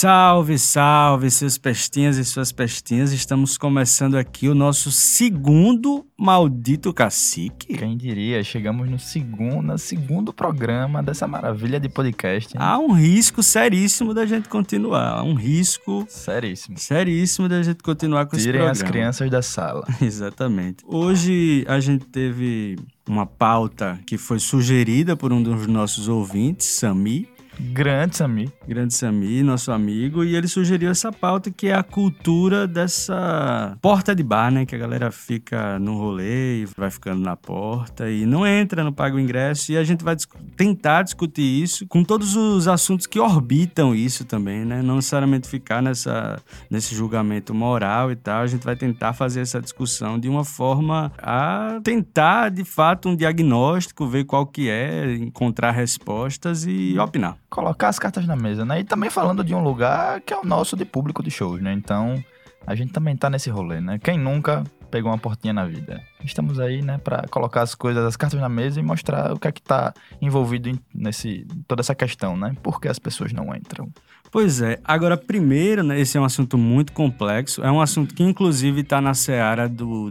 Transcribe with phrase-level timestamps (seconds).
[0.00, 3.12] Salve, salve, seus pestinhas e suas pestinhas.
[3.12, 7.76] Estamos começando aqui o nosso segundo maldito cacique.
[7.76, 12.56] Quem diria, chegamos no segundo, segundo programa dessa maravilha de podcast.
[12.56, 12.62] Hein?
[12.62, 15.18] Há um risco seríssimo da gente continuar.
[15.18, 16.78] Há um risco seríssimo.
[16.78, 18.70] Seríssimo da gente continuar com Tirem esse programa.
[18.70, 19.84] as crianças da sala.
[20.00, 20.84] Exatamente.
[20.86, 27.28] Hoje a gente teve uma pauta que foi sugerida por um dos nossos ouvintes, Sami.
[27.60, 28.52] Grande Sami.
[28.68, 34.14] Grande Sami, nosso amigo, e ele sugeriu essa pauta que é a cultura dessa porta
[34.14, 34.64] de bar, né?
[34.64, 38.92] Que a galera fica no rolê e vai ficando na porta e não entra, não
[38.92, 39.72] paga o ingresso.
[39.72, 40.14] E a gente vai
[40.56, 44.80] tentar discutir isso com todos os assuntos que orbitam isso também, né?
[44.80, 48.42] Não necessariamente ficar nessa, nesse julgamento moral e tal.
[48.42, 53.16] A gente vai tentar fazer essa discussão de uma forma a tentar, de fato, um
[53.16, 58.80] diagnóstico, ver qual que é, encontrar respostas e opinar colocar as cartas na mesa, né?
[58.80, 61.72] E também falando de um lugar que é o nosso de público de shows, né?
[61.72, 62.22] Então,
[62.66, 63.98] a gente também tá nesse rolê, né?
[63.98, 66.02] Quem nunca pegou uma portinha na vida?
[66.24, 69.48] Estamos aí, né, para colocar as coisas, as cartas na mesa e mostrar o que
[69.48, 72.54] é que tá envolvido nesse toda essa questão, né?
[72.62, 73.90] Por que as pessoas não entram?
[74.30, 74.78] Pois é.
[74.84, 77.62] Agora, primeiro, né, esse é um assunto muito complexo.
[77.62, 80.10] É um assunto que, inclusive, está na seara do,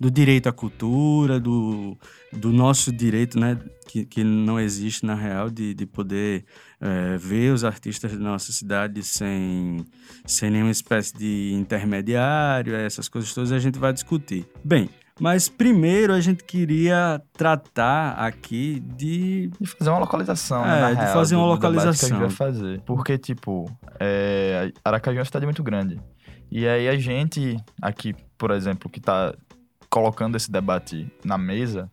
[0.00, 1.96] do direito à cultura, do,
[2.32, 6.44] do nosso direito, né, que, que não existe na real, de, de poder
[6.80, 9.84] é, ver os artistas da nossa cidade sem,
[10.24, 14.46] sem nenhuma espécie de intermediário, essas coisas todas a gente vai discutir.
[14.64, 14.88] Bem,
[15.20, 19.50] mas primeiro a gente queria tratar aqui de.
[19.60, 21.06] De fazer uma localização, né, é, né?
[21.06, 22.08] de fazer uma do, localização.
[22.08, 22.80] que a gente vai fazer.
[22.82, 26.00] Porque, tipo, é, Aracaju é uma cidade muito grande.
[26.50, 29.34] E aí a gente, aqui, por exemplo, que está
[29.90, 31.90] colocando esse debate na mesa,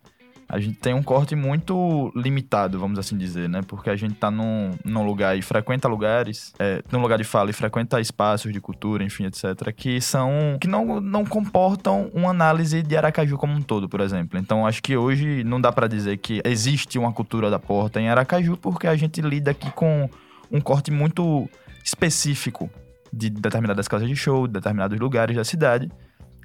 [0.47, 3.61] a gente tem um corte muito limitado, vamos assim dizer, né?
[3.67, 7.49] Porque a gente tá num, num lugar e frequenta lugares, é, num lugar de fala
[7.49, 10.57] e frequenta espaços de cultura, enfim, etc., que são.
[10.61, 14.37] que não, não comportam uma análise de Aracaju como um todo, por exemplo.
[14.39, 18.09] Então acho que hoje não dá para dizer que existe uma cultura da porta em
[18.09, 20.07] Aracaju, porque a gente lida aqui com
[20.51, 21.49] um corte muito
[21.83, 22.69] específico
[23.11, 25.89] de determinadas casas de show, de determinados lugares da cidade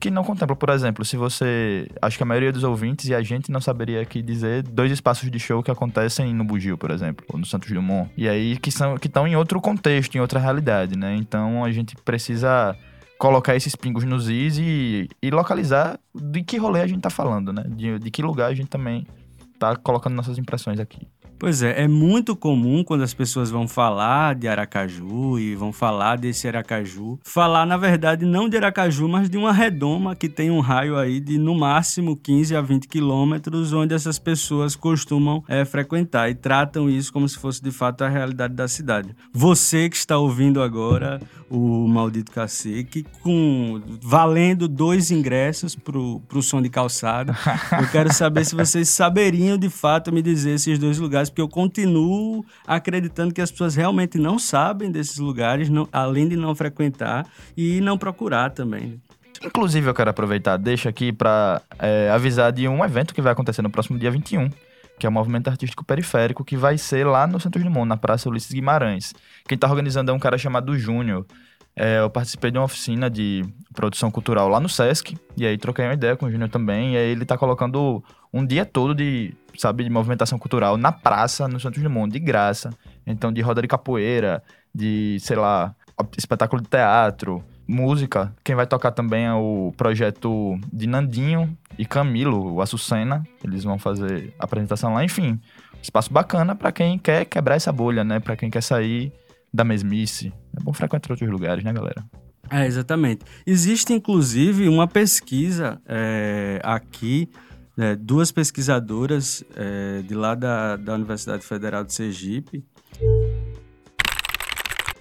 [0.01, 1.87] que não contempla, por exemplo, se você.
[2.01, 5.31] Acho que a maioria dos ouvintes e a gente não saberia aqui dizer dois espaços
[5.31, 8.11] de show que acontecem no Bugio, por exemplo, ou no Santos Dumont.
[8.17, 11.15] E aí que são que estão em outro contexto, em outra realidade, né?
[11.17, 12.75] Então a gente precisa
[13.19, 17.53] colocar esses pingos nos is e, e localizar de que rolê a gente tá falando,
[17.53, 17.65] né?
[17.69, 19.07] De, de que lugar a gente também
[19.59, 21.07] tá colocando nossas impressões aqui.
[21.41, 26.19] Pois é, é muito comum quando as pessoas vão falar de Aracaju e vão falar
[26.19, 30.61] desse Aracaju, falar na verdade não de Aracaju, mas de uma redoma que tem um
[30.61, 36.29] raio aí de no máximo 15 a 20 quilômetros, onde essas pessoas costumam é, frequentar
[36.29, 39.17] e tratam isso como se fosse de fato a realidade da cidade.
[39.33, 46.61] Você que está ouvindo agora o Maldito Cacique, com valendo dois ingressos pro, pro som
[46.61, 47.35] de calçada,
[47.81, 51.49] eu quero saber se vocês saberiam de fato me dizer esses dois lugares porque eu
[51.49, 57.27] continuo acreditando que as pessoas realmente não sabem desses lugares, não, além de não frequentar
[57.57, 59.01] e não procurar também.
[59.43, 63.63] Inclusive, eu quero aproveitar, deixa aqui para é, avisar de um evento que vai acontecer
[63.63, 64.51] no próximo dia 21,
[64.99, 68.29] que é o Movimento Artístico Periférico, que vai ser lá no Santos Dumont, na Praça
[68.29, 69.15] Ulisses Guimarães.
[69.49, 71.25] Quem está organizando é um cara chamado Júnior.
[71.77, 73.43] É, eu participei de uma oficina de
[73.73, 76.97] produção cultural lá no Sesc, e aí troquei uma ideia com o Júnior também, e
[76.97, 81.59] aí ele está colocando um dia todo de sabe, de movimentação cultural na praça, no
[81.59, 82.71] Santos Dumont, de graça.
[83.07, 84.43] Então, de roda de capoeira,
[84.75, 85.75] de, sei lá,
[86.17, 88.35] espetáculo de teatro, música.
[88.43, 93.23] Quem vai tocar também é o projeto de Nandinho e Camilo, o Açucena.
[93.45, 95.05] Eles vão fazer apresentação lá.
[95.05, 95.41] Enfim,
[95.83, 98.21] espaço bacana para quem quer quebrar essa bolha, né?
[98.21, 99.13] Para quem quer sair
[99.53, 100.33] da mesmice.
[100.57, 102.05] É bom frequentar outros lugares, né, galera?
[102.51, 103.25] É, exatamente.
[103.47, 107.29] Existe, inclusive, uma pesquisa é, aqui
[107.79, 112.63] é, duas pesquisadoras é, de lá da, da Universidade Federal de Sergipe.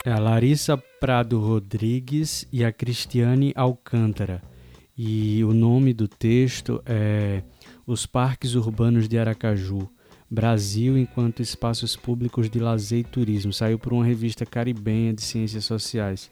[0.05, 4.41] É a Larissa Prado Rodrigues e a Cristiane Alcântara.
[4.97, 7.43] E o nome do texto é
[7.85, 9.89] Os Parques Urbanos de Aracaju,
[10.29, 13.51] Brasil enquanto Espaços Públicos de Lazer e Turismo.
[13.51, 16.29] Saiu por uma revista caribenha de ciências sociais.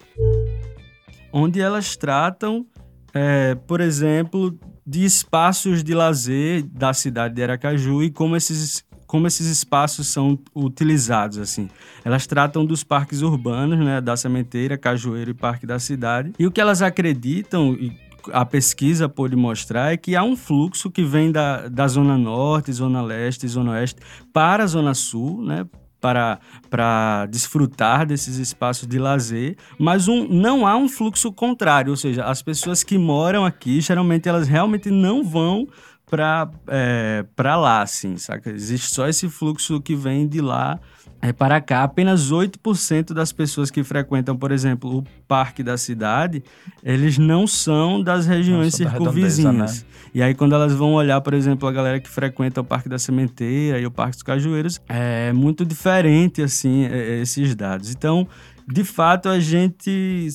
[1.32, 2.66] Onde elas tratam,
[3.14, 9.26] é, por exemplo, de espaços de lazer da cidade de Aracaju e como esses como
[9.26, 11.70] esses espaços são utilizados assim.
[12.04, 16.34] Elas tratam dos parques urbanos, né, da Sementeira, Cajueiro e Parque da Cidade.
[16.38, 17.98] E o que elas acreditam e
[18.32, 22.72] a pesquisa pôde mostrar é que há um fluxo que vem da, da zona norte,
[22.72, 24.00] zona leste zona oeste
[24.34, 25.66] para a zona sul, né,
[26.00, 26.40] para,
[26.70, 32.24] para desfrutar desses espaços de lazer, mas um, não há um fluxo contrário, ou seja,
[32.26, 35.68] as pessoas que moram aqui, geralmente elas realmente não vão
[36.10, 37.26] para é,
[37.56, 38.50] lá, assim, saca?
[38.50, 40.80] Existe só esse fluxo que vem de lá
[41.22, 46.44] é, para cá, apenas 8% das pessoas que frequentam, por exemplo, o parque da cidade,
[46.84, 49.82] eles não são das regiões são circunvizinhas.
[49.82, 49.90] Né?
[50.14, 53.00] E aí, quando elas vão olhar, por exemplo, a galera que frequenta o Parque da
[53.00, 57.92] Sementeira e o Parque dos Cajueiros, é muito diferente, assim, é, esses dados.
[57.92, 58.28] Então,
[58.70, 60.28] de fato, a gente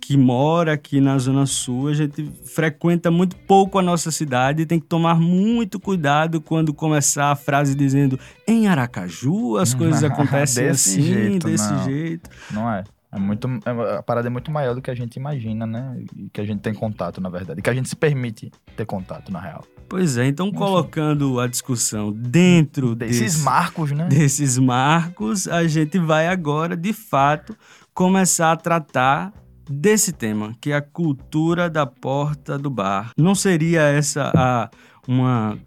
[0.00, 4.66] que mora aqui na Zona Sul, a gente frequenta muito pouco a nossa cidade e
[4.66, 8.18] tem que tomar muito cuidado quando começar a frase dizendo
[8.48, 11.84] em Aracaju as coisas acontecem assim, jeito, desse não.
[11.84, 12.30] jeito.
[12.50, 12.82] Não é.
[13.12, 16.02] É muito, é, a parada é muito maior do que a gente imagina, né?
[16.16, 17.58] E que a gente tem contato, na verdade.
[17.58, 19.64] E que a gente se permite ter contato, na real.
[19.90, 24.06] Pois é, então colocando a discussão dentro desses desse, marcos, né?
[24.06, 27.56] Desses marcos, a gente vai agora, de fato,
[27.92, 29.32] começar a tratar
[29.68, 33.10] desse tema, que é a cultura da porta do bar.
[33.18, 34.70] Não seria essa a,
[35.08, 35.58] uma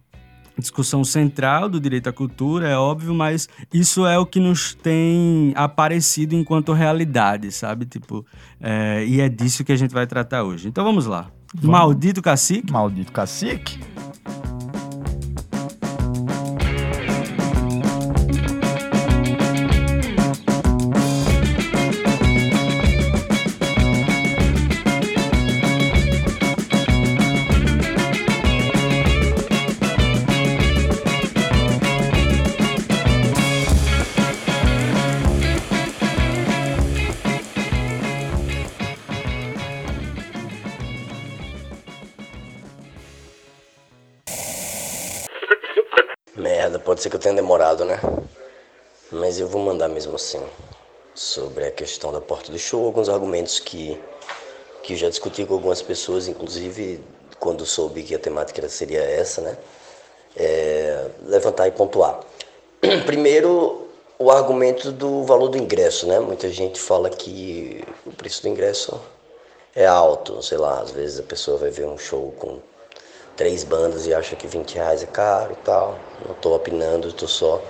[0.58, 5.52] discussão central do direito à cultura, é óbvio, mas isso é o que nos tem
[5.54, 7.86] aparecido enquanto realidade, sabe?
[7.86, 8.26] Tipo,
[8.62, 10.70] é, e é disso que a gente vai tratar hoje.
[10.70, 11.30] Então vamos lá.
[11.62, 12.72] Maldito cacique.
[12.72, 13.80] Maldito cacique.
[47.04, 48.00] Ser que eu tenha demorado, né?
[49.12, 50.42] Mas eu vou mandar mesmo assim.
[51.14, 54.02] Sobre a questão da porta do show, alguns argumentos que,
[54.82, 57.04] que já discuti com algumas pessoas, inclusive
[57.40, 59.58] quando soube que a temática seria essa, né?
[60.36, 62.22] É, levantar e pontuar.
[63.06, 66.20] Primeiro, o argumento do valor do ingresso, né?
[66.20, 69.00] Muita gente fala que o preço do ingresso
[69.76, 72.60] é alto, sei lá, às vezes a pessoa vai ver um show com
[73.36, 75.98] três bandas e acha que 20 reais é caro e tal.
[76.26, 77.62] Não estou opinando, estou só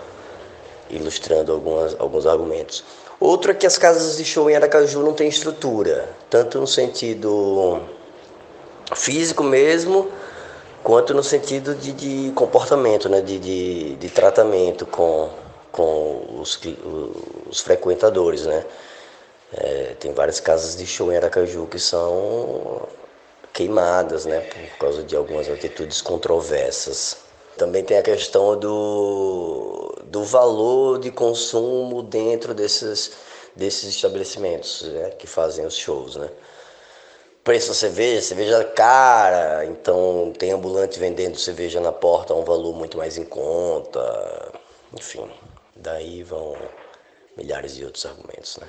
[0.89, 2.83] ilustrando algumas, alguns argumentos.
[3.19, 7.81] Outro é que as casas de show em Aracaju não têm estrutura, tanto no sentido
[8.95, 10.10] físico mesmo,
[10.83, 13.21] quanto no sentido de, de comportamento, né?
[13.21, 15.30] de, de, de tratamento com,
[15.71, 16.59] com os,
[17.50, 18.45] os frequentadores.
[18.45, 18.66] Né?
[19.54, 22.81] É, tem várias casas de show em Aracaju que são
[23.53, 27.17] queimadas, né, por causa de algumas atitudes controversas.
[27.57, 33.11] Também tem a questão do, do valor de consumo dentro desses,
[33.55, 36.29] desses estabelecimentos né, que fazem os shows, né.
[37.44, 42.73] Preço da cerveja, cerveja cara, então tem ambulante vendendo cerveja na porta a um valor
[42.73, 44.51] muito mais em conta,
[44.97, 45.29] enfim,
[45.75, 46.56] daí vão
[47.35, 48.67] milhares de outros argumentos, né.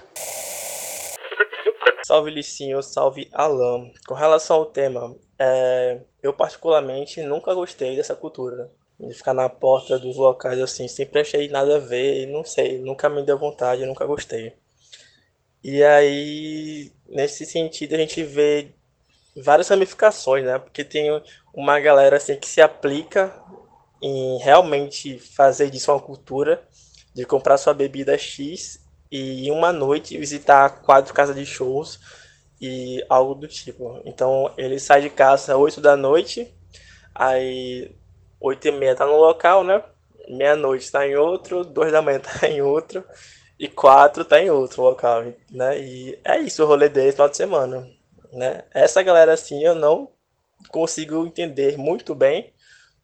[2.05, 3.91] Salve Licinho, salve Alan.
[4.07, 8.71] Com relação ao tema, é, eu particularmente nunca gostei dessa cultura.
[9.01, 13.09] De ficar na porta dos locais assim, sempre achei nada a ver, não sei, nunca
[13.09, 14.53] me deu vontade, nunca gostei.
[15.63, 18.69] E aí, nesse sentido, a gente vê
[19.35, 20.59] várias ramificações, né?
[20.59, 21.09] Porque tem
[21.55, 23.35] uma galera assim que se aplica
[24.03, 26.63] em realmente fazer disso uma cultura,
[27.15, 28.84] de comprar sua bebida X
[29.15, 32.01] e em uma noite visitar quatro casas de shows
[32.61, 34.03] e algo do tipo.
[34.05, 36.53] Então ele sai de casa às 8 da noite,
[37.15, 37.95] aí
[38.41, 39.85] 8 e meia tá no local, né?
[40.29, 43.05] Meia-noite tá em outro, 2 da manhã tá em outro
[43.57, 45.79] e 4 tá em outro local, né?
[45.79, 47.89] E é isso o rolê dele final de semana,
[48.33, 48.65] né?
[48.73, 50.11] Essa galera assim eu não
[50.71, 52.53] consigo entender muito bem,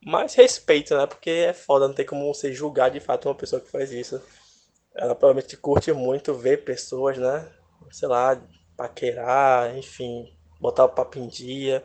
[0.05, 1.07] mas respeito, né?
[1.07, 4.21] Porque é foda, não tem como você julgar de fato uma pessoa que faz isso.
[5.01, 7.49] Ela provavelmente curte muito ver pessoas, né?
[7.91, 8.39] Sei lá,
[8.77, 10.27] paquerar, enfim,
[10.61, 11.83] botar o papo em dia.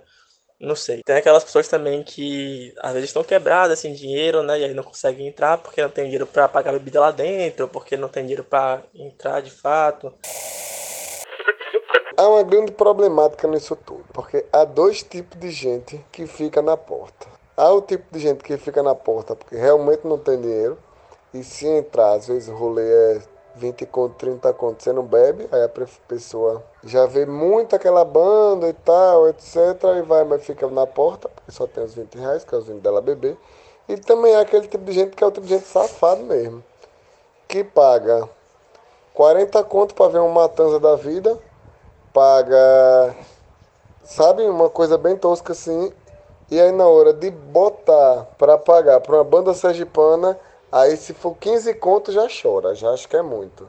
[0.60, 1.02] Não sei.
[1.02, 4.60] Tem aquelas pessoas também que às vezes estão quebradas sem dinheiro, né?
[4.60, 7.70] E aí não conseguem entrar porque não tem dinheiro para pagar a bebida lá dentro,
[7.70, 10.14] porque não tem dinheiro para entrar de fato.
[12.18, 16.76] Há uma grande problemática nisso tudo, porque há dois tipos de gente que fica na
[16.76, 17.28] porta.
[17.56, 20.78] Há o tipo de gente que fica na porta porque realmente não tem dinheiro
[21.36, 23.22] e se entrar, às vezes o rolê é
[23.56, 25.70] 20 conto, 30 conto, você não bebe, aí a
[26.08, 29.56] pessoa já vê muito aquela banda e tal, etc.
[29.98, 32.68] E vai, mas fica na porta, porque só tem os 20 reais, que é os
[32.68, 33.38] 20 dela beber.
[33.88, 36.64] E também é aquele tipo de gente que é o tipo de gente safado mesmo.
[37.48, 38.28] que paga
[39.14, 41.38] 40 conto para ver uma matança da vida,
[42.14, 43.16] paga,
[44.04, 45.92] sabe, uma coisa bem tosca assim,
[46.50, 50.38] e aí na hora de botar para pagar para uma banda sergipana,
[50.76, 53.68] aí se for 15 conto já chora, já acho que é muito.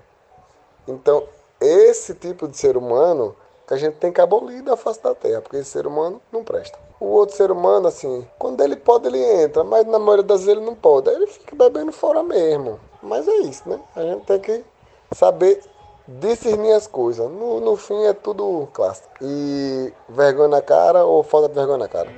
[0.89, 1.23] Então,
[1.61, 3.35] esse tipo de ser humano
[3.67, 6.45] que a gente tem que abolir da face da terra, porque esse ser humano não
[6.45, 6.79] presta.
[6.99, 10.57] O outro ser humano, assim, quando ele pode, ele entra, mas na maioria das vezes
[10.57, 11.11] ele não pode.
[11.11, 12.81] Aí ele fica bebendo fora mesmo.
[13.03, 13.79] Mas é isso, né?
[13.95, 14.65] A gente tem que
[15.13, 15.61] saber
[16.07, 17.31] discernir as coisas.
[17.31, 19.09] No, no fim é tudo clássico.
[19.21, 22.11] E vergonha na cara ou falta de vergonha na cara.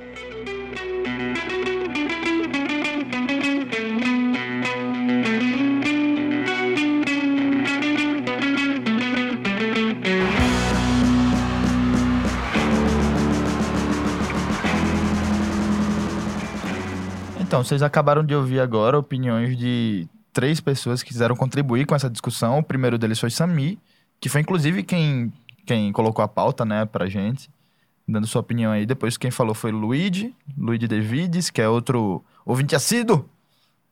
[17.59, 22.09] Então, vocês acabaram de ouvir agora opiniões de três pessoas que quiseram contribuir com essa
[22.09, 22.59] discussão.
[22.59, 23.77] O primeiro deles foi Sami,
[24.17, 25.33] que foi inclusive quem,
[25.65, 27.49] quem colocou a pauta, né, pra gente,
[28.07, 28.85] dando sua opinião aí.
[28.85, 33.29] Depois quem falou foi Luigi, Luigi Davides, que é outro ouvinte assíduo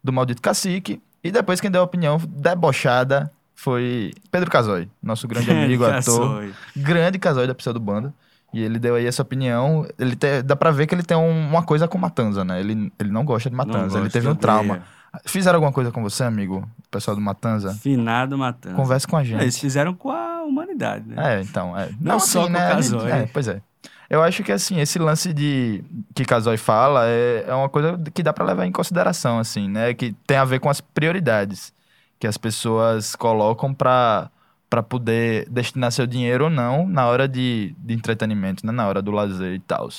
[0.02, 1.02] do Maldito Cacique.
[1.22, 6.48] E depois quem deu a opinião debochada foi Pedro Casoy, nosso grande amigo, ator.
[6.74, 8.14] Grande Casoy da Pseudo Banda.
[8.54, 9.86] E ele deu aí essa opinião.
[10.00, 12.60] Ele te- dá pra ver que ele tem um- uma coisa com Matanza, né?
[12.60, 14.82] Ele, ele não gosta de Não Matanza, ele teve um trauma.
[15.26, 16.68] Fizeram alguma coisa com você, amigo?
[16.86, 17.74] O pessoal do Matanza?
[17.74, 18.76] Finado matando.
[18.76, 19.42] Converse com a gente.
[19.42, 21.38] Eles fizeram com a humanidade, né?
[21.38, 21.90] É, então, é.
[22.00, 23.12] Não só com o Casoy.
[23.12, 23.62] É, pois é.
[24.10, 25.84] Eu acho que, assim, esse lance de
[26.16, 29.94] que Casoy fala é, é uma coisa que dá pra levar em consideração, assim, né?
[29.94, 31.74] Que tem a ver com as prioridades
[32.20, 34.30] que as pessoas colocam pra
[34.70, 38.72] para poder destinar seu dinheiro ou não na hora de, de entretenimento, né?
[38.72, 39.90] Na hora do lazer e tal.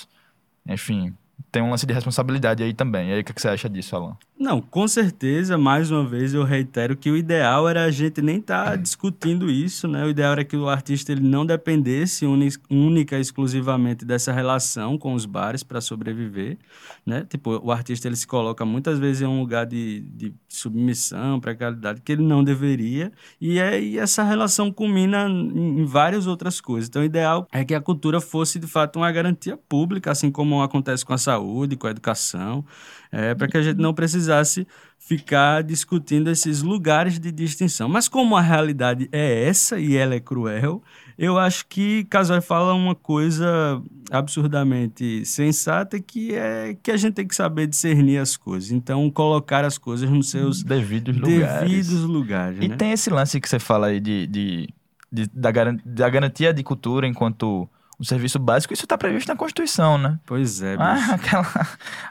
[0.66, 1.16] Enfim,
[1.50, 3.10] tem um lance de responsabilidade aí também.
[3.10, 4.16] E aí, o que, que você acha disso, Alan?
[4.40, 8.36] Não, com certeza, mais uma vez eu reitero que o ideal era a gente nem
[8.36, 10.04] estar discutindo isso, né?
[10.04, 15.12] O ideal era que o artista ele não dependesse única e exclusivamente dessa relação com
[15.12, 16.56] os bares para sobreviver,
[17.04, 17.26] né?
[17.28, 22.00] Tipo, o artista ele se coloca muitas vezes em um lugar de, de submissão, precariedade
[22.00, 26.88] que ele não deveria, e aí essa relação culmina em, em várias outras coisas.
[26.88, 30.62] Então, o ideal é que a cultura fosse de fato uma garantia pública, assim como
[30.62, 32.64] acontece com a saúde, com a educação,
[33.10, 33.94] é, para que a gente não
[34.28, 34.66] precisasse
[34.98, 37.88] ficar discutindo esses lugares de distinção.
[37.88, 40.82] Mas como a realidade é essa e ela é cruel,
[41.16, 43.80] eu acho que Casói fala uma coisa
[44.10, 48.70] absurdamente sensata que é que a gente tem que saber discernir as coisas.
[48.70, 51.70] Então, colocar as coisas nos seus Devidos lugares.
[51.70, 52.58] devidos lugares.
[52.62, 52.76] E né?
[52.76, 54.68] tem esse lance que você fala aí de, de,
[55.10, 57.68] de- da, garan- da garantia de cultura enquanto
[58.00, 60.18] um serviço básico, isso está previsto na Constituição, né?
[60.24, 60.88] Pois é, bicho.
[60.88, 61.46] Ah, aquela,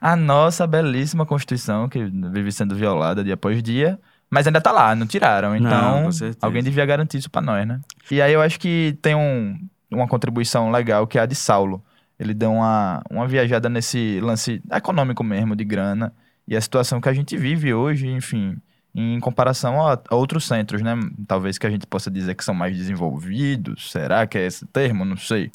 [0.01, 4.93] a nossa belíssima Constituição, que vive sendo violada dia após dia, mas ainda tá lá,
[4.95, 5.49] não tiraram.
[5.51, 6.39] Não, Então, certeza.
[6.41, 7.79] alguém devia garantir isso pra nós, né?
[8.11, 9.57] E aí eu acho que tem um,
[9.89, 11.81] uma contribuição legal, que é a de Saulo.
[12.19, 16.11] Ele deu uma, uma viajada nesse lance econômico mesmo, de grana,
[16.47, 18.57] e a situação que a gente vive hoje, enfim,
[18.93, 20.95] em comparação a, a outros centros, né?
[21.27, 25.05] Talvez que a gente possa dizer que são mais desenvolvidos, será que é esse termo?
[25.05, 25.51] Não sei.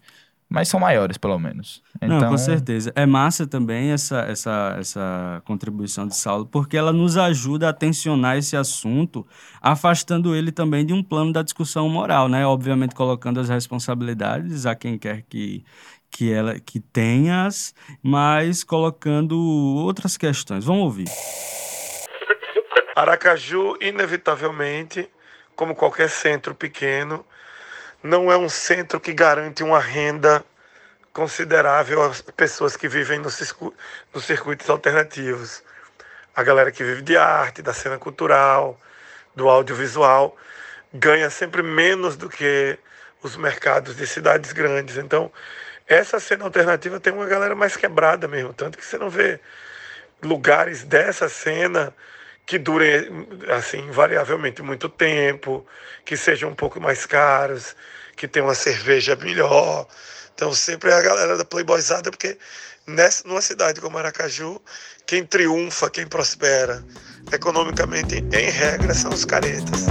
[0.53, 1.83] Mas são maiores, pelo menos.
[1.99, 2.93] Não, Então, com certeza.
[2.95, 8.37] É massa também essa, essa, essa contribuição de Saulo, porque ela nos ajuda a tensionar
[8.37, 9.27] esse assunto,
[9.63, 12.47] afastando ele também de um plano da discussão moral, né?
[12.47, 15.65] Obviamente colocando as responsabilidades a quem quer que,
[16.11, 20.67] que ela que tenha-as, mas colocando outras questões.
[20.67, 21.09] Vamos ouvir.
[22.95, 25.09] Aracaju, inevitavelmente,
[25.57, 27.25] como qualquer centro pequeno,
[28.03, 30.45] não é um centro que garante uma renda
[31.13, 33.75] considerável às pessoas que vivem nos, circu-
[34.13, 35.63] nos circuitos alternativos.
[36.35, 38.81] A galera que vive de arte, da cena cultural,
[39.37, 40.37] do audiovisual,
[40.93, 42.79] ganha sempre menos do que
[43.23, 44.97] os mercados de cidades grandes.
[44.97, 45.31] Então,
[45.87, 49.39] essa cena alternativa tem uma galera mais quebrada mesmo, tanto que você não vê
[50.23, 51.95] lugares dessa cena
[52.47, 55.67] que durem assim invariavelmente muito tempo,
[56.05, 57.77] que sejam um pouco mais caros,
[58.17, 59.87] que tenham uma cerveja melhor.
[60.35, 62.39] Então sempre é a galera da playboyzada, porque
[62.87, 64.61] nessa numa cidade como Aracaju,
[65.07, 66.85] quem triunfa, quem prospera
[67.33, 69.87] economicamente em regra são os caretas.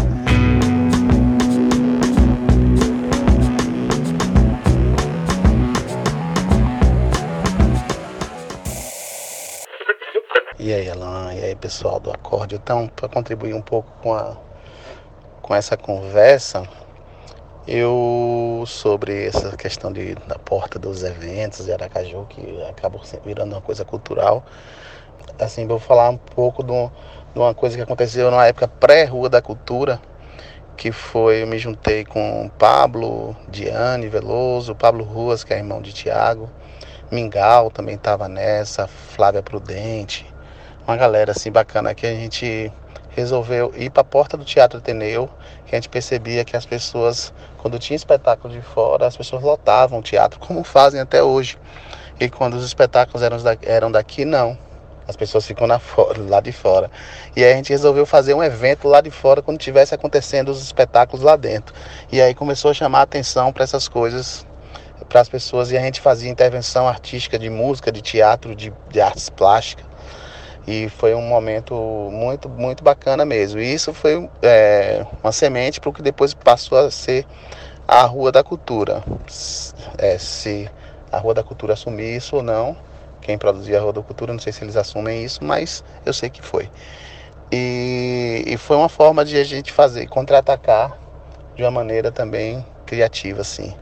[10.63, 11.10] E aí, Alan,
[11.55, 12.55] pessoal do Acorde.
[12.55, 14.35] Então, para contribuir um pouco com, a,
[15.41, 16.63] com essa conversa,
[17.67, 23.61] eu, sobre essa questão de, da porta dos eventos de Aracaju, que acabou virando uma
[23.61, 24.43] coisa cultural,
[25.39, 26.91] assim, vou falar um pouco do,
[27.35, 30.01] uma coisa que aconteceu na época pré-Rua da Cultura,
[30.75, 35.93] que foi, eu me juntei com Pablo, Diane Veloso, Pablo Ruas, que é irmão de
[35.93, 36.49] Tiago,
[37.11, 40.25] Mingau também estava nessa, Flávia Prudente,
[40.91, 42.71] uma galera assim bacana que a gente
[43.11, 45.29] resolveu ir para a porta do Teatro Ateneu,
[45.65, 49.99] que a gente percebia que as pessoas, quando tinha espetáculo de fora, as pessoas lotavam
[49.99, 51.57] o teatro, como fazem até hoje.
[52.19, 54.57] E quando os espetáculos eram, eram daqui, não.
[55.07, 56.91] As pessoas ficam fora, lá de fora.
[57.35, 60.61] E aí a gente resolveu fazer um evento lá de fora quando tivesse acontecendo os
[60.61, 61.73] espetáculos lá dentro.
[62.11, 64.45] E aí começou a chamar atenção para essas coisas
[65.09, 69.01] para as pessoas e a gente fazia intervenção artística de música, de teatro, de, de
[69.01, 69.90] artes plásticas.
[70.67, 71.73] E foi um momento
[72.11, 73.59] muito, muito bacana mesmo.
[73.59, 77.25] E isso foi é, uma semente para o que depois passou a ser
[77.87, 79.03] a Rua da Cultura.
[79.97, 80.69] É, se
[81.11, 82.77] a Rua da Cultura assumir isso ou não,
[83.21, 86.29] quem produzia a Rua da Cultura, não sei se eles assumem isso, mas eu sei
[86.29, 86.69] que foi.
[87.51, 90.97] E, e foi uma forma de a gente fazer, contra-atacar
[91.55, 93.75] de uma maneira também criativa, assim.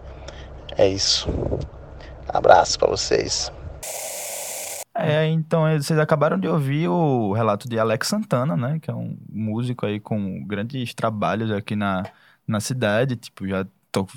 [0.77, 1.29] É isso.
[2.27, 3.51] Abraço para vocês.
[5.01, 8.79] É, então vocês acabaram de ouvir o relato de Alex Santana, né?
[8.79, 12.03] Que é um músico aí com grandes trabalhos aqui na,
[12.47, 13.65] na cidade, tipo, já,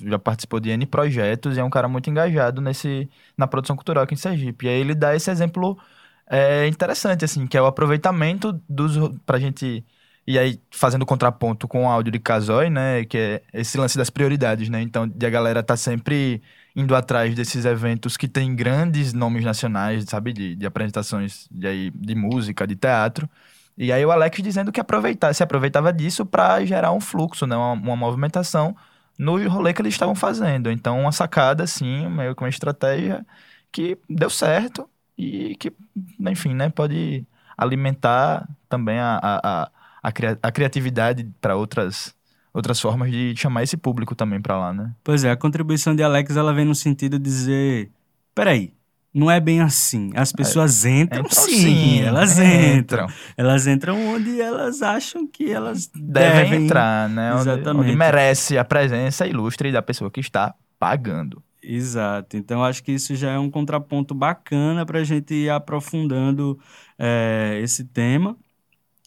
[0.03, 4.05] já participou de N projetos e é um cara muito engajado nesse, na produção cultural
[4.05, 4.67] aqui em Sergipe.
[4.67, 5.79] E aí ele dá esse exemplo
[6.27, 8.97] é, interessante, assim, que é o aproveitamento dos.
[9.27, 9.85] pra gente.
[10.27, 13.05] E aí, fazendo contraponto com o áudio de Casói, né?
[13.05, 14.81] Que é esse lance das prioridades, né?
[14.81, 16.43] Então, de a galera tá sempre
[16.75, 22.15] indo atrás desses eventos que tem grandes nomes nacionais, sabe, de, de apresentações de, de
[22.15, 23.29] música, de teatro.
[23.77, 27.57] E aí o Alex dizendo que aproveitar, se aproveitava disso para gerar um fluxo, né,
[27.57, 28.77] uma, uma, movimentação
[29.19, 30.71] no rolê que eles estavam fazendo.
[30.71, 33.25] Então, uma sacada, assim, meio que uma estratégia
[33.71, 35.73] que deu certo e que,
[36.21, 39.71] enfim, né, pode alimentar também a, a,
[40.03, 40.11] a,
[40.43, 42.15] a criatividade para outras
[42.53, 44.93] outras formas de chamar esse público também para lá, né?
[45.03, 47.91] Pois é, a contribuição de Alex ela vem no sentido de dizer,
[48.35, 48.73] peraí,
[49.15, 50.11] não é bem assim.
[50.15, 52.79] As é, pessoas entram, entram sim, sim, elas entram.
[52.79, 53.07] entram.
[53.37, 57.35] Elas entram onde elas acham que elas devem, devem entrar, né?
[57.35, 57.69] Exatamente.
[57.69, 61.43] Onde, onde merece a presença ilustre da pessoa que está pagando.
[61.63, 62.37] Exato.
[62.37, 66.59] Então, acho que isso já é um contraponto bacana para a gente ir aprofundando
[66.99, 68.37] é, esse tema.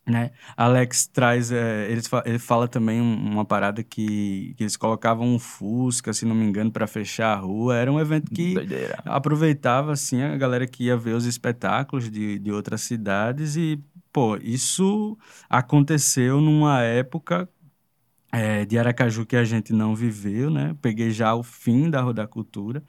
[0.08, 0.32] Né?
[0.56, 6.14] Alex traz, é, ele, ele fala também uma parada que, que eles colocavam um Fusca,
[6.14, 7.76] se não me engano, para fechar a rua.
[7.76, 9.00] Era um evento que Doideira.
[9.04, 14.38] aproveitava assim a galera que ia ver os espetáculos de, de outras cidades e, pô,
[14.38, 15.18] isso
[15.50, 17.50] aconteceu numa época
[18.32, 20.76] é, de Aracaju que a gente não viveu, né?
[20.82, 22.84] Peguei já o fim da Rua da Cultura,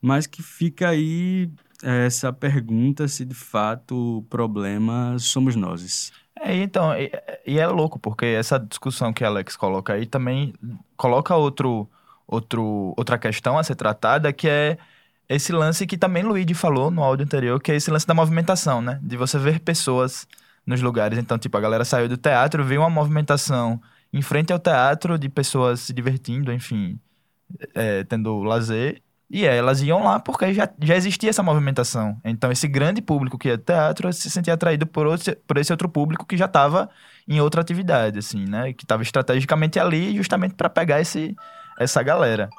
[0.00, 1.50] mas que fica aí
[1.82, 6.12] é, essa pergunta se de fato o problema somos nós.
[6.38, 7.10] É, então, e,
[7.46, 10.54] e, é louco, porque essa discussão que Alex coloca aí também
[10.96, 11.88] coloca outro,
[12.26, 14.78] outro, outra questão a ser tratada, que é
[15.28, 18.82] esse lance que também Luigi falou no áudio anterior, que é esse lance da movimentação,
[18.82, 18.98] né?
[19.02, 20.26] De você ver pessoas
[20.66, 21.18] nos lugares.
[21.18, 23.80] Então, tipo, a galera saiu do teatro, viu uma movimentação
[24.12, 26.98] em frente ao teatro de pessoas se divertindo, enfim,
[27.74, 29.02] é, tendo lazer.
[29.30, 32.20] E elas iam lá porque já, já existia essa movimentação.
[32.24, 35.88] Então, esse grande público que ia teatro se sentia atraído por, outro, por esse outro
[35.88, 36.90] público que já estava
[37.28, 38.72] em outra atividade, assim, né?
[38.72, 41.36] Que estava estrategicamente ali justamente para pegar esse,
[41.78, 42.50] essa galera.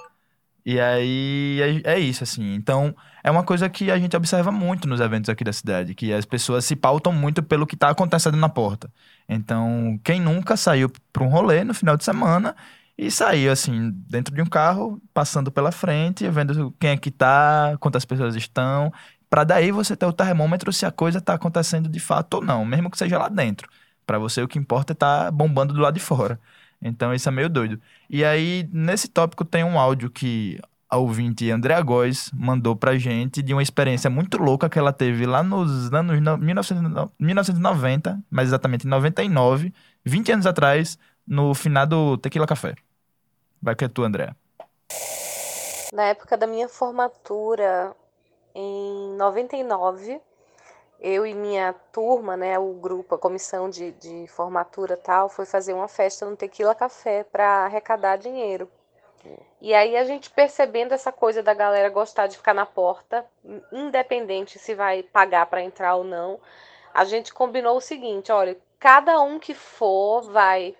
[0.65, 2.53] E aí é, é, isso, assim.
[2.53, 6.13] Então, é uma coisa que a gente observa muito nos eventos aqui da cidade, que
[6.13, 8.89] as pessoas se pautam muito pelo que está acontecendo na porta.
[9.27, 12.55] Então, quem nunca saiu para um rolê no final de semana
[13.01, 17.75] e saiu, assim, dentro de um carro, passando pela frente, vendo quem é que tá,
[17.79, 18.93] quantas pessoas estão,
[19.27, 22.63] para daí você ter o termômetro se a coisa tá acontecendo de fato ou não,
[22.63, 23.67] mesmo que seja lá dentro.
[24.05, 26.39] Para você o que importa é tá bombando do lado de fora.
[26.79, 27.81] Então isso é meio doido.
[28.07, 33.41] E aí, nesse tópico tem um áudio que a ouvinte Andrea Góes mandou pra gente
[33.41, 38.89] de uma experiência muito louca que ela teve lá nos anos 1990, mais exatamente em
[38.91, 39.73] 99,
[40.05, 42.75] 20 anos atrás, no finado Tequila Café.
[43.61, 44.33] Vai que é tu, André.
[45.93, 47.95] Na época da minha formatura,
[48.55, 50.19] em 99,
[50.99, 55.73] eu e minha turma, né, o grupo, a comissão de, de formatura tal, foi fazer
[55.73, 58.69] uma festa no Tequila Café para arrecadar dinheiro.
[59.59, 63.23] E aí a gente percebendo essa coisa da galera gostar de ficar na porta,
[63.71, 66.39] independente se vai pagar para entrar ou não,
[66.93, 70.75] a gente combinou o seguinte, olha, cada um que for vai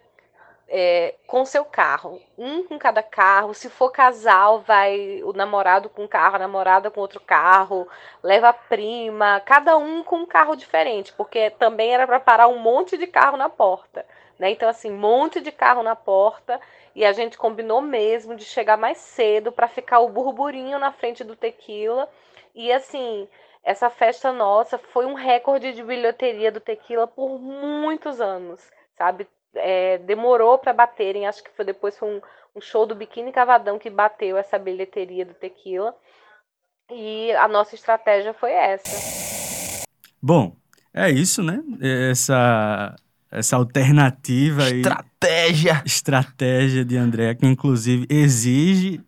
[0.74, 3.54] é, com seu carro, um com cada carro.
[3.54, 7.88] Se for casal, vai o namorado com um carro, a namorada com outro carro,
[8.24, 12.58] leva a prima, cada um com um carro diferente, porque também era para parar um
[12.58, 14.06] monte de carro na porta.
[14.40, 14.52] Né?
[14.52, 16.60] Então, assim, monte de carro na porta
[16.96, 21.22] e a gente combinou mesmo de chegar mais cedo para ficar o burburinho na frente
[21.22, 22.10] do tequila.
[22.56, 23.28] E assim,
[23.62, 28.62] essa festa nossa foi um recorde de bilheteria do tequila por muitos anos,
[28.98, 29.28] sabe?
[29.56, 31.28] É, demorou para baterem.
[31.28, 32.22] Acho que foi depois foi um,
[32.56, 35.96] um, show do Biquíni Cavadão que bateu essa bilheteria do Tequila.
[36.90, 39.86] E a nossa estratégia foi essa.
[40.22, 40.56] Bom,
[40.94, 41.62] é isso, né?
[41.82, 42.96] Essa
[43.32, 49.02] essa alternativa estratégia aí, estratégia de André que inclusive exige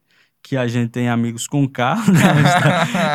[0.43, 2.19] que a gente tem amigos com carro, né?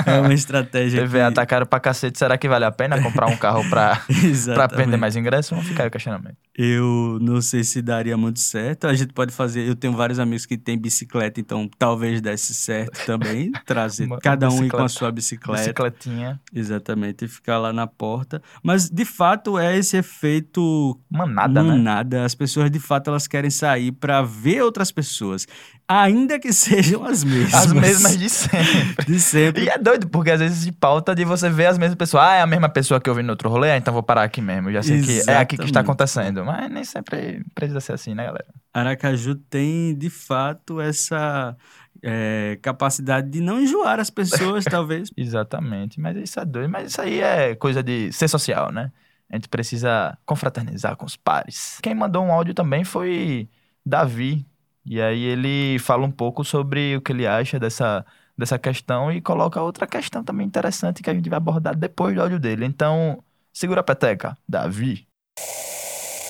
[0.07, 1.03] É uma estratégia.
[1.03, 1.47] TV que...
[1.47, 2.19] caro pra cacete.
[2.19, 4.01] Será que vale a pena comprar um carro pra,
[4.55, 5.51] pra vender mais ingressos?
[5.51, 6.37] Vamos ficar aí o questionamento.
[6.57, 8.87] Eu não sei se daria muito certo.
[8.87, 9.69] A gente pode fazer.
[9.69, 13.53] Eu tenho vários amigos que têm bicicleta, então talvez desse certo também.
[13.67, 15.61] Trazer uma, cada um ir com a sua bicicleta.
[15.61, 16.41] Bicicletinha.
[16.53, 18.43] Exatamente, e ficar lá na porta.
[18.63, 20.99] Mas de fato é esse efeito.
[21.11, 22.21] Manada, manada.
[22.21, 22.25] Né?
[22.25, 25.47] As pessoas de fato elas querem sair para ver outras pessoas
[25.89, 27.55] ainda que sejam as mesmas.
[27.55, 29.07] As mesmas de sempre.
[29.07, 29.65] De sempre.
[29.65, 32.25] E é doido, porque às vezes de pauta de você ver as mesmas pessoas.
[32.25, 34.25] Ah, é a mesma pessoa que eu vi no outro rolê, ah, então vou parar
[34.25, 34.71] aqui mesmo.
[34.71, 35.25] Já sei Exatamente.
[35.25, 36.45] que é aqui que está acontecendo.
[36.45, 38.47] Mas nem sempre precisa ser assim, né, galera?
[38.75, 41.57] Aracaju tem, de fato, essa
[42.03, 45.11] é, capacidade de não enjoar as pessoas, talvez.
[45.17, 45.99] Exatamente.
[45.99, 46.69] Mas isso é doido.
[46.69, 48.93] Mas isso aí é coisa de ser social, né?
[49.31, 51.79] A gente precisa confraternizar com os pares.
[51.83, 53.49] Quem mandou um áudio também foi
[53.85, 54.47] Davi,
[54.89, 59.21] e aí ele fala um pouco sobre o que ele acha dessa, dessa questão e
[59.21, 62.65] coloca outra questão também interessante que a gente vai abordar depois do áudio dele.
[62.65, 63.23] Então,
[63.53, 65.07] segura a peteca, Davi.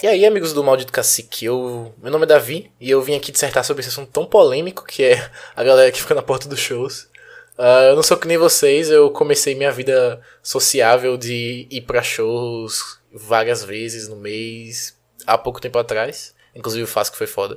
[0.02, 1.94] E aí, amigos do Maldito Cacique, eu...
[2.02, 5.04] meu nome é Davi e eu vim aqui dissertar sobre esse assunto tão polêmico que
[5.04, 7.08] é a galera que fica na porta dos shows.
[7.56, 12.02] Uh, eu não sou que nem vocês, eu comecei minha vida sociável de ir para
[12.02, 16.34] shows várias vezes no mês, há pouco tempo atrás.
[16.54, 17.56] Inclusive o que foi foda.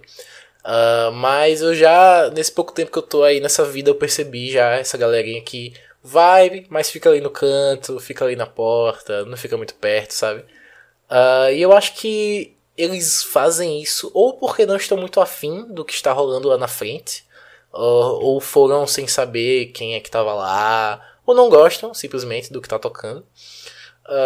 [0.64, 4.52] Uh, mas eu já, nesse pouco tempo que eu tô aí nessa vida, eu percebi
[4.52, 9.38] já essa galerinha que vai, mas fica ali no canto, fica ali na porta, não
[9.38, 10.42] fica muito perto, sabe?
[11.10, 15.84] Uh, e eu acho que eles fazem isso ou porque não estão muito afim do
[15.84, 17.26] que está rolando lá na frente,
[17.74, 17.78] uh,
[18.22, 22.70] ou foram sem saber quem é que tava lá, ou não gostam simplesmente do que
[22.70, 23.26] tá tocando,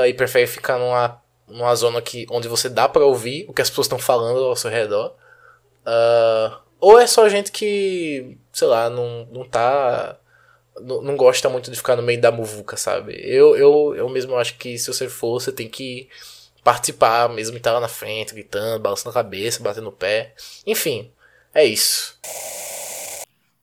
[0.07, 3.69] e preferem ficar numa, numa zona que, onde você dá para ouvir o que as
[3.69, 5.13] pessoas estão falando ao seu redor.
[5.85, 10.17] Uh, ou é só gente que, sei lá, não, não tá.
[10.81, 13.13] Não, não gosta muito de ficar no meio da muvuca, sabe?
[13.23, 16.09] Eu, eu, eu mesmo acho que se você for, você tem que
[16.63, 20.33] participar mesmo, estar lá na frente, gritando, balançando a cabeça, batendo o pé.
[20.65, 21.11] Enfim,
[21.53, 22.19] é isso.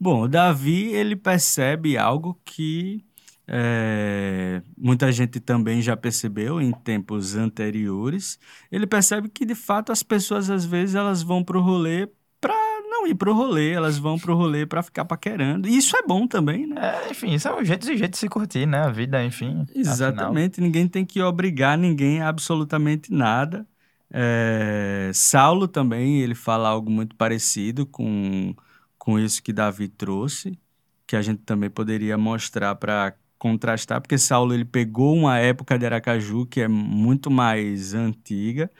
[0.00, 3.04] Bom, o Davi, ele percebe algo que
[3.46, 8.38] é, muita gente também já percebeu em tempos anteriores.
[8.70, 12.08] Ele percebe que de fato as pessoas às vezes elas vão pro rolê
[12.40, 15.68] para não ir pro rolê, elas vão pro rolê para ficar paquerando.
[15.68, 16.76] E isso é bom também, né?
[16.80, 18.78] É, enfim, isso é um jeito de jeito de se curtir, né?
[18.78, 19.66] A vida, enfim.
[19.74, 20.66] Exatamente, afinal.
[20.66, 23.66] ninguém tem que obrigar ninguém a absolutamente nada.
[24.10, 28.54] É, Saulo também, ele fala algo muito parecido com,
[28.98, 30.58] com isso que Davi trouxe,
[31.06, 35.84] que a gente também poderia mostrar para contrastar, porque Saulo ele pegou uma época de
[35.84, 38.70] Aracaju que é muito mais antiga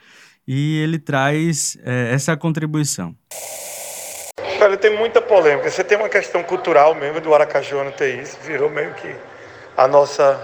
[0.46, 3.12] e ele traz é, essa contribuição.
[4.60, 5.68] Olha, tem muita polêmica.
[5.68, 9.12] Você tem uma questão cultural mesmo do Aracaju ter isso, virou meio que
[9.76, 10.40] a nossa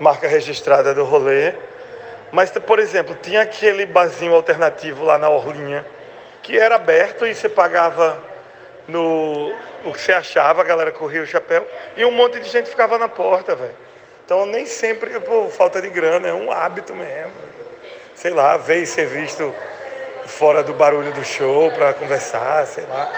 [0.00, 1.54] marca registrada do rolê.
[2.32, 5.86] Mas, por exemplo, tinha aquele barzinho alternativo lá na Orlinha
[6.42, 8.20] que era aberto e você pagava
[8.88, 9.52] no
[9.84, 11.66] o que você achava, a galera corria o chapéu,
[11.96, 13.74] e um monte de gente ficava na porta, velho.
[14.24, 17.32] Então nem sempre pô, falta de grana, é um hábito mesmo.
[18.14, 19.54] Sei lá, ver e ser visto
[20.26, 23.10] fora do barulho do show para conversar, sei lá.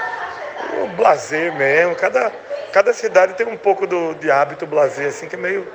[0.80, 1.96] Um blazer mesmo.
[1.96, 2.32] Cada,
[2.72, 5.66] cada cidade tem um pouco do, de hábito blazer, assim, que é meio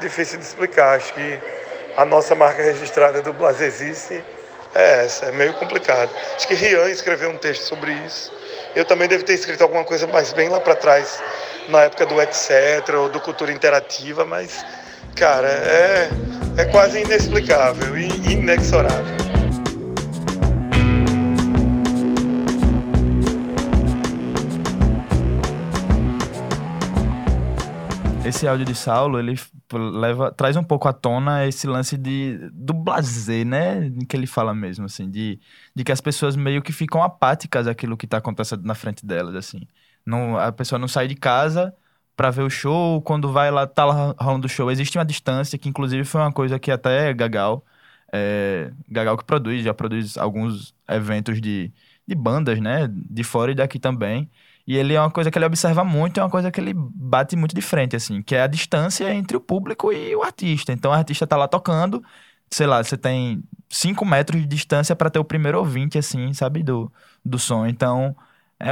[0.00, 0.96] difícil de explicar.
[0.96, 1.40] Acho que
[1.96, 4.22] a nossa marca registrada do Blazerzice
[4.74, 6.10] é essa, é meio complicado.
[6.34, 8.41] Acho que Rian escreveu um texto sobre isso
[8.74, 11.22] eu também devo ter escrito alguma coisa mais bem lá para trás,
[11.68, 12.94] na época do etc.
[12.96, 14.64] ou do Cultura Interativa, mas,
[15.14, 16.08] cara, é,
[16.56, 19.41] é quase inexplicável e inexorável.
[28.32, 29.38] Esse áudio de Saulo, ele
[29.72, 33.90] leva, traz um pouco à tona esse lance de, do blazer, né?
[34.08, 35.38] Que ele fala mesmo, assim, de,
[35.74, 39.34] de que as pessoas meio que ficam apáticas àquilo que tá acontecendo na frente delas,
[39.34, 39.60] assim.
[40.04, 41.74] Não, a pessoa não sai de casa
[42.16, 45.58] para ver o show, quando vai lá, tá lá rolando o show, existe uma distância,
[45.58, 47.64] que inclusive foi uma coisa que até Gagal,
[48.12, 51.72] é, Gagal que produz, já produz alguns eventos de,
[52.06, 52.88] de bandas, né?
[52.90, 54.30] De fora e daqui também.
[54.66, 57.34] E ele é uma coisa que ele observa muito, é uma coisa que ele bate
[57.36, 60.72] muito de frente, assim, que é a distância entre o público e o artista.
[60.72, 62.02] Então o artista tá lá tocando,
[62.50, 66.62] sei lá, você tem 5 metros de distância para ter o primeiro ouvinte, assim, sabe,
[66.62, 66.92] do,
[67.24, 67.66] do som.
[67.66, 68.14] Então,
[68.60, 68.70] é,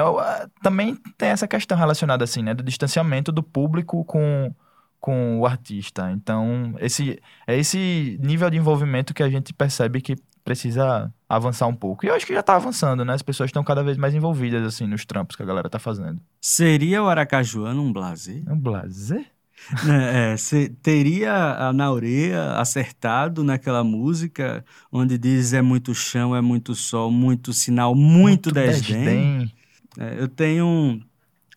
[0.62, 4.54] também tem essa questão relacionada, assim, né, do distanciamento do público com,
[5.00, 6.10] com o artista.
[6.12, 10.16] Então, esse, é esse nível de envolvimento que a gente percebe que
[10.50, 12.04] precisa avançar um pouco.
[12.04, 13.14] E eu acho que já tá avançando, né?
[13.14, 16.20] As pessoas estão cada vez mais envolvidas, assim, nos trampos que a galera tá fazendo.
[16.40, 18.42] Seria o Aracajuano um blazer?
[18.50, 19.24] Um blazer?
[19.88, 26.74] É, é teria a Naureia acertado naquela música onde diz é muito chão, é muito
[26.74, 28.98] sol, muito sinal, muito, muito desdém.
[28.98, 29.52] desdém.
[29.98, 31.00] É, eu tenho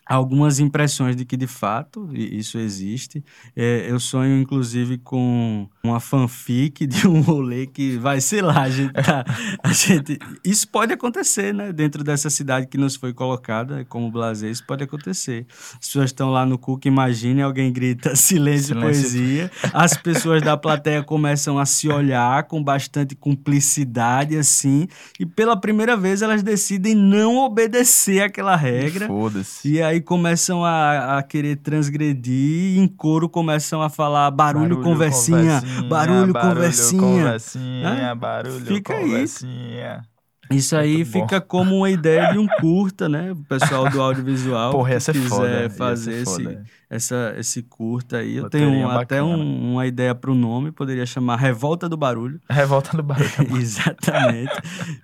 [0.06, 3.24] algumas impressões de que de fato isso existe.
[3.56, 8.70] É, eu sonho inclusive com uma fanfic de um rolê que vai, sei lá, a
[8.70, 9.26] gente, tá,
[9.64, 11.72] a gente isso pode acontecer, né?
[11.72, 15.46] Dentro dessa cidade que nos foi colocada como Blazer, isso pode acontecer.
[15.74, 18.82] As pessoas estão lá no Cook, imagine alguém grita silêncio, silêncio.
[18.82, 24.88] poesia, as pessoas da plateia começam a se olhar com bastante cumplicidade assim,
[25.20, 29.08] e pela primeira vez elas decidem não obedecer aquela regra.
[29.08, 29.68] Foda-se.
[29.68, 34.84] E aí começam a, a querer transgredir e em coro começam a falar barulho, barulho
[34.84, 37.02] conversinha, conversinha, barulho, barulho conversinha.
[37.02, 38.16] conversinha?
[38.16, 40.06] Barulho Fica conversinha.
[40.06, 40.13] Aí.
[40.56, 43.32] Isso aí fica como uma ideia de um curta, né?
[43.32, 48.38] O pessoal do audiovisual Porra, que quiser foda, fazer esse, essa, esse curta aí.
[48.38, 52.40] Eu tenho um, até um, uma ideia para o nome, poderia chamar Revolta do Barulho.
[52.50, 53.28] Revolta do Barulho.
[53.58, 54.54] Exatamente.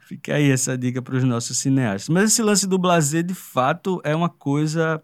[0.07, 2.09] fica aí essa dica para os nossos cineastas.
[2.09, 5.01] Mas esse lance do blazer, de fato, é uma coisa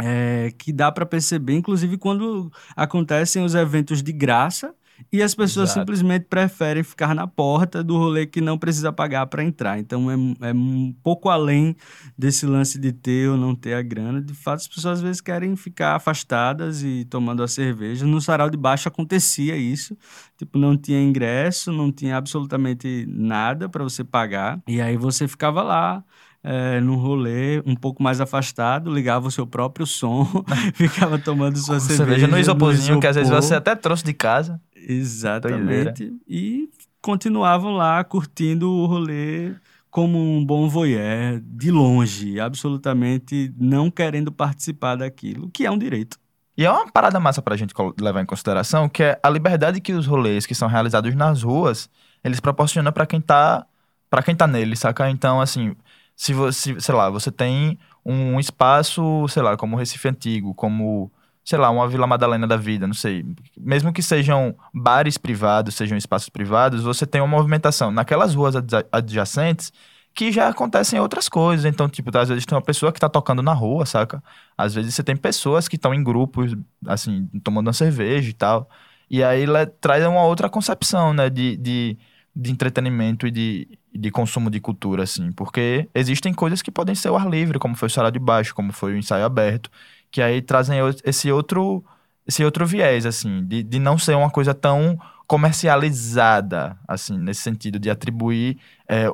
[0.00, 4.74] é, que dá para perceber, inclusive quando acontecem os eventos de graça
[5.12, 5.80] e as pessoas Exato.
[5.80, 9.78] simplesmente preferem ficar na porta do rolê que não precisa pagar para entrar.
[9.78, 11.76] Então é, é um pouco além
[12.16, 14.20] desse lance de ter ou não ter a grana.
[14.20, 18.06] De fato, as pessoas às vezes querem ficar afastadas e tomando a cerveja.
[18.06, 19.96] No sarau de baixo acontecia isso.
[20.36, 24.60] Tipo, não tinha ingresso, não tinha absolutamente nada para você pagar.
[24.66, 26.04] E aí você ficava lá
[26.42, 30.26] é, num rolê um pouco mais afastado, ligava o seu próprio som,
[30.74, 32.04] ficava tomando sua cerveja.
[32.04, 34.60] Cerveja no isoporzinho, no que às vezes você até trouxe de casa.
[34.74, 36.12] Exatamente.
[36.26, 36.68] E
[37.02, 39.54] continuavam lá curtindo o rolê
[39.90, 46.16] como um bom voyeur, de longe, absolutamente não querendo participar daquilo, que é um direito.
[46.56, 49.92] E é uma parada massa pra gente levar em consideração, que é a liberdade que
[49.92, 51.90] os rolês que são realizados nas ruas,
[52.22, 53.66] eles proporcionam para quem tá
[54.08, 55.08] para quem tá nele, saca?
[55.08, 55.76] Então, assim,
[56.20, 61.10] se você, sei lá, você tem um espaço, sei lá, como Recife Antigo, como
[61.42, 63.24] sei lá, uma Vila Madalena da vida, não sei.
[63.58, 68.54] Mesmo que sejam bares privados, sejam espaços privados, você tem uma movimentação naquelas ruas
[68.92, 69.72] adjacentes
[70.14, 71.64] que já acontecem outras coisas.
[71.64, 74.22] Então, tipo, às vezes tem uma pessoa que tá tocando na rua, saca?
[74.58, 76.54] Às vezes você tem pessoas que estão em grupos,
[76.86, 78.68] assim, tomando uma cerveja e tal.
[79.08, 79.46] E aí
[79.80, 81.98] traz uma outra concepção, né, de, de,
[82.34, 85.32] de entretenimento e de, de consumo de cultura, assim.
[85.32, 88.54] Porque existem coisas que podem ser o ar livre, como foi o Sarau de Baixo,
[88.54, 89.70] como foi o ensaio aberto
[90.10, 91.84] que aí trazem esse outro
[92.26, 97.78] esse outro viés assim de, de não ser uma coisa tão comercializada assim nesse sentido
[97.78, 99.06] de atribuir é,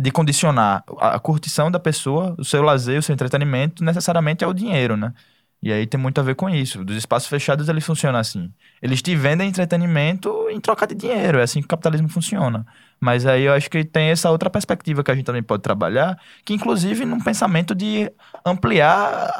[0.00, 4.52] de condicionar a curtição da pessoa o seu lazer o seu entretenimento necessariamente é o
[4.52, 5.12] dinheiro né
[5.62, 9.00] e aí tem muito a ver com isso dos espaços fechados eles funcionam assim eles
[9.02, 12.66] te vendem entretenimento em troca de dinheiro é assim que o capitalismo funciona
[13.00, 16.18] mas aí eu acho que tem essa outra perspectiva que a gente também pode trabalhar,
[16.44, 18.10] que inclusive num pensamento de
[18.44, 19.30] ampliar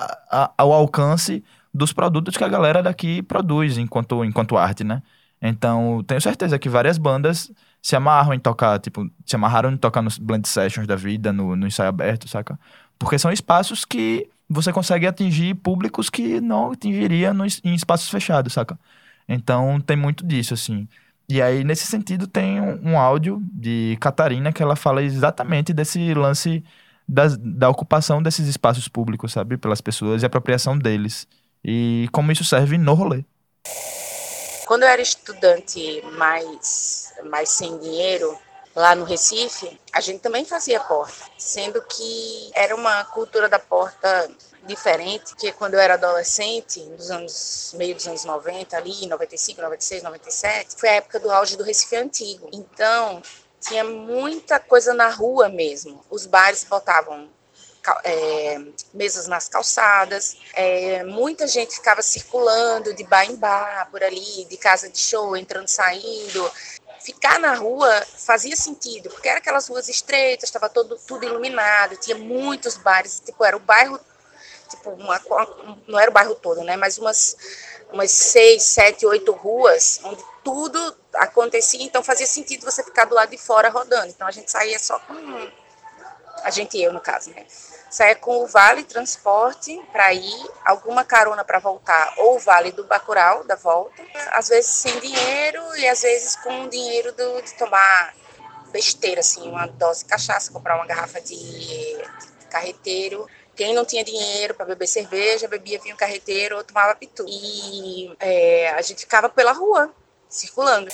[0.61, 5.02] o alcance dos produtos que a galera daqui produz enquanto, enquanto arte, né?
[5.40, 7.50] Então, tenho certeza que várias bandas
[7.83, 11.55] se amarram em tocar, tipo, se amarraram em tocar nos blend sessions da vida, no,
[11.55, 12.59] no ensaio aberto, saca?
[12.98, 17.32] Porque são espaços que você consegue atingir públicos que não atingiria
[17.64, 18.78] em espaços fechados, saca?
[19.28, 20.88] Então, tem muito disso, assim.
[21.28, 26.14] E aí, nesse sentido, tem um, um, áudio de Catarina que ela fala exatamente desse
[26.14, 26.62] lance
[27.09, 29.56] da, da ocupação desses espaços públicos, sabe?
[29.56, 31.26] Pelas pessoas e apropriação deles.
[31.64, 33.24] E como isso serve no rolê.
[34.66, 38.37] Quando eu era estudante mais, mais sem dinheiro,
[38.76, 44.30] lá no Recife, a gente também fazia porta, sendo que era uma cultura da porta
[44.64, 50.02] diferente, que quando eu era adolescente, nos anos meio dos anos 90 ali, 95, 96,
[50.02, 52.50] 97, foi a época do auge do Recife antigo.
[52.52, 53.22] Então,
[53.60, 56.04] tinha muita coisa na rua mesmo.
[56.10, 57.30] Os bares botavam
[58.04, 58.58] é,
[58.92, 64.56] mesas nas calçadas, é, muita gente ficava circulando de bar em bar por ali, de
[64.56, 66.50] casa de show, entrando, saindo.
[67.07, 72.19] Ficar na rua fazia sentido, porque era aquelas ruas estreitas, estava todo tudo iluminado, tinha
[72.19, 74.01] muitos bares, tipo era o bairro,
[74.69, 75.21] tipo uma,
[75.87, 76.77] não era o bairro todo, né?
[76.77, 77.37] Mas umas
[77.92, 83.31] umas seis, sete, oito ruas onde tudo acontecia, então fazia sentido você ficar do lado
[83.31, 84.09] de fora rodando.
[84.09, 85.14] Então a gente saía só com
[86.42, 87.47] a gente e eu no caso, né?
[87.90, 92.85] Saia com o vale transporte para ir, alguma carona para voltar, ou o vale do
[92.85, 98.14] Bacurau da volta, às vezes sem dinheiro e às vezes com dinheiro do, de tomar
[98.72, 103.27] besteira, assim, uma dose de cachaça, comprar uma garrafa de, de carreteiro.
[103.55, 107.25] Quem não tinha dinheiro para beber cerveja, bebia vinho carreteiro ou tomava pitu.
[107.27, 109.90] E é, a gente ficava pela rua,
[110.29, 110.90] circulando.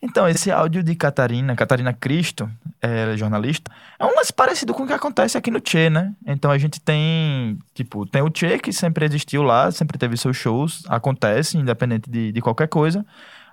[0.00, 2.48] Então, esse áudio de Catarina, Catarina Cristo,
[2.80, 6.14] é jornalista, é um lance parecido com o que acontece aqui no Tchê, né?
[6.26, 10.36] Então a gente tem, tipo, tem o Tchê que sempre existiu lá, sempre teve seus
[10.36, 13.04] shows, acontece, independente de, de qualquer coisa,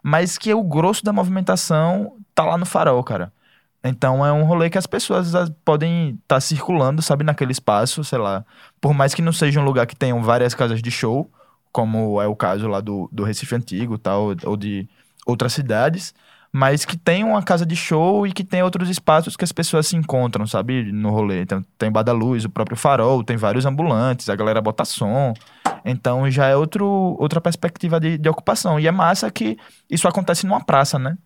[0.04, 3.32] mas que o grosso da movimentação tá lá no farol, cara.
[3.84, 5.32] Então é um rolê que as pessoas
[5.64, 8.44] podem estar tá circulando, sabe, naquele espaço, sei lá.
[8.82, 11.30] Por mais que não seja um lugar que tenham várias casas de show,
[11.72, 14.90] como é o caso lá do, do Recife Antigo tal, ou de
[15.26, 16.14] outras cidades,
[16.58, 19.88] mas que tem uma casa de show e que tem outros espaços que as pessoas
[19.88, 20.90] se encontram, sabe?
[20.90, 21.42] No rolê.
[21.42, 25.34] Então tem Badaluz, o próprio Farol, tem vários ambulantes, a galera bota som.
[25.84, 26.88] Então já é outro,
[27.20, 28.80] outra perspectiva de, de ocupação.
[28.80, 29.58] E é massa que
[29.90, 31.18] isso acontece numa praça, né?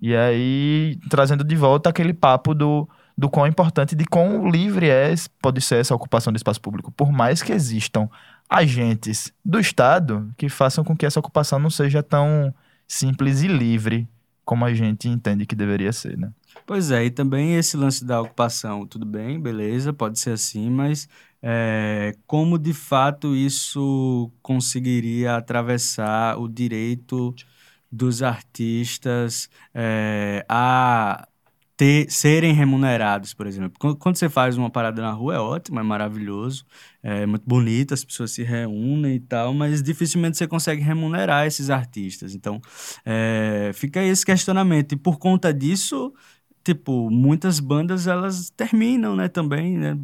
[0.00, 5.12] E aí, trazendo de volta aquele papo do, do quão importante, de quão livre é,
[5.42, 6.92] pode ser essa ocupação do espaço público.
[6.92, 8.08] Por mais que existam
[8.48, 12.54] agentes do Estado que façam com que essa ocupação não seja tão
[12.86, 14.08] simples e livre
[14.46, 16.32] como a gente entende que deveria ser, né?
[16.64, 21.08] Pois é, e também esse lance da ocupação, tudo bem, beleza, pode ser assim, mas
[21.42, 27.34] é, como de fato isso conseguiria atravessar o direito
[27.90, 31.26] dos artistas é, a
[31.76, 33.96] ter, serem remunerados, por exemplo.
[33.98, 36.64] Quando, você faz uma parada na rua é ótimo, é maravilhoso,
[37.02, 41.68] é muito bonito, as pessoas se reúnem e tal, mas dificilmente você consegue remunerar esses
[41.68, 42.34] artistas.
[42.34, 42.60] Então,
[43.04, 44.92] é, fica esse questionamento.
[44.92, 46.12] E por conta disso,
[46.64, 49.98] tipo, muitas bandas elas terminam, né, também, né?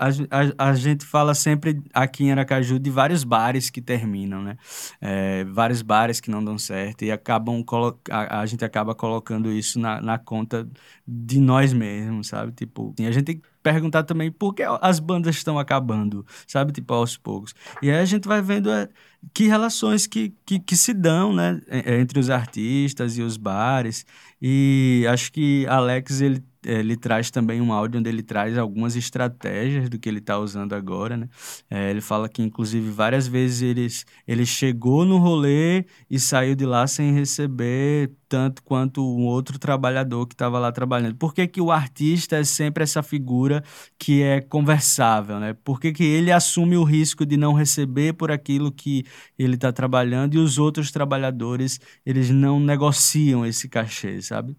[0.00, 4.56] A, a, a, gente fala sempre aqui em Aracaju de vários bares que terminam, né?
[4.98, 7.62] É, vários bares que não dão certo e acabam
[8.10, 10.66] a, a gente acaba colocando isso na, na conta
[11.06, 12.52] de nós mesmos, sabe?
[12.52, 16.72] Tipo, assim, a gente tem que perguntar também por que as bandas estão acabando, sabe?
[16.72, 17.54] Tipo, aos poucos.
[17.82, 18.88] E aí a gente vai vendo é,
[19.34, 21.60] que relações que, que, que se dão, né?
[22.00, 24.06] Entre os artistas e os bares.
[24.40, 29.88] E acho que Alex, ele ele traz também um áudio onde ele traz algumas estratégias
[29.88, 31.28] do que ele está usando agora, né?
[31.70, 33.86] É, ele fala que, inclusive, várias vezes ele,
[34.26, 40.26] ele chegou no rolê e saiu de lá sem receber tanto quanto um outro trabalhador
[40.26, 41.16] que estava lá trabalhando.
[41.16, 43.64] Por que, que o artista é sempre essa figura
[43.98, 45.54] que é conversável, né?
[45.64, 49.04] Por que, que ele assume o risco de não receber por aquilo que
[49.38, 54.56] ele está trabalhando e os outros trabalhadores, eles não negociam esse cachê, sabe?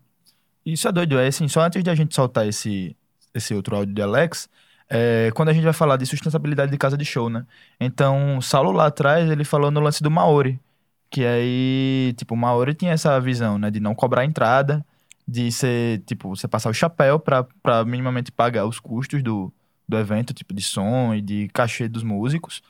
[0.65, 2.95] Isso é doido, é assim, só antes de a gente soltar esse,
[3.33, 4.47] esse outro áudio de Alex,
[4.89, 7.45] é, quando a gente vai falar de sustentabilidade de casa de show, né?
[7.79, 10.59] Então, Saulo lá atrás, ele falou no lance do Maori,
[11.09, 14.85] que aí, tipo, o Maori tinha essa visão, né, de não cobrar entrada,
[15.27, 17.45] de ser, tipo, você passar o chapéu pra
[17.85, 19.51] minimamente pagar os custos do,
[19.87, 22.61] do evento, tipo, de som e de cachê dos músicos.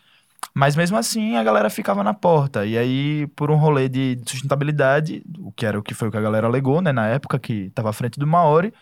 [0.54, 2.66] Mas mesmo assim a galera ficava na porta.
[2.66, 6.18] E aí, por um rolê de sustentabilidade, o que era o que foi o que
[6.18, 8.74] a galera alegou, né, na época que estava à frente do Maori,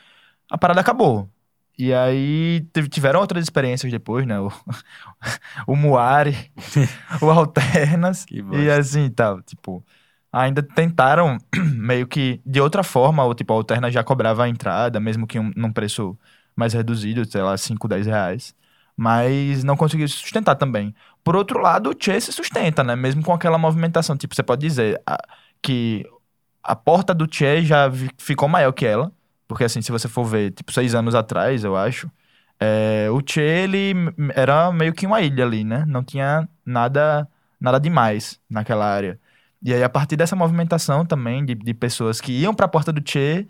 [0.49, 1.29] a parada acabou.
[1.77, 4.39] E aí tiveram outras experiências depois, né?
[4.39, 4.51] O,
[5.67, 6.35] o Muari,
[7.21, 8.25] o Alternas.
[8.51, 9.85] e assim, tal, tipo,
[10.31, 11.37] ainda tentaram
[11.75, 15.39] meio que de outra forma, ou tipo, a Alterna já cobrava a entrada, mesmo que
[15.39, 16.17] um, num preço
[16.55, 18.55] mais reduzido, sei lá, 5, 10 reais.
[19.01, 20.93] Mas não conseguiu se sustentar também.
[21.23, 22.97] Por outro lado, o Che se sustenta, né?
[22.97, 24.17] Mesmo com aquela movimentação.
[24.17, 25.17] Tipo, você pode dizer a,
[25.61, 26.05] que
[26.61, 29.09] a porta do Che já ficou maior que ela.
[29.47, 32.11] Porque, assim, se você for ver, tipo, seis anos atrás, eu acho,
[32.59, 33.93] é, o Che, ele
[34.35, 35.85] era meio que uma ilha ali, né?
[35.87, 37.25] Não tinha nada,
[37.59, 39.17] nada demais naquela área.
[39.63, 42.91] E aí, a partir dessa movimentação também, de, de pessoas que iam para a porta
[42.91, 43.47] do Che,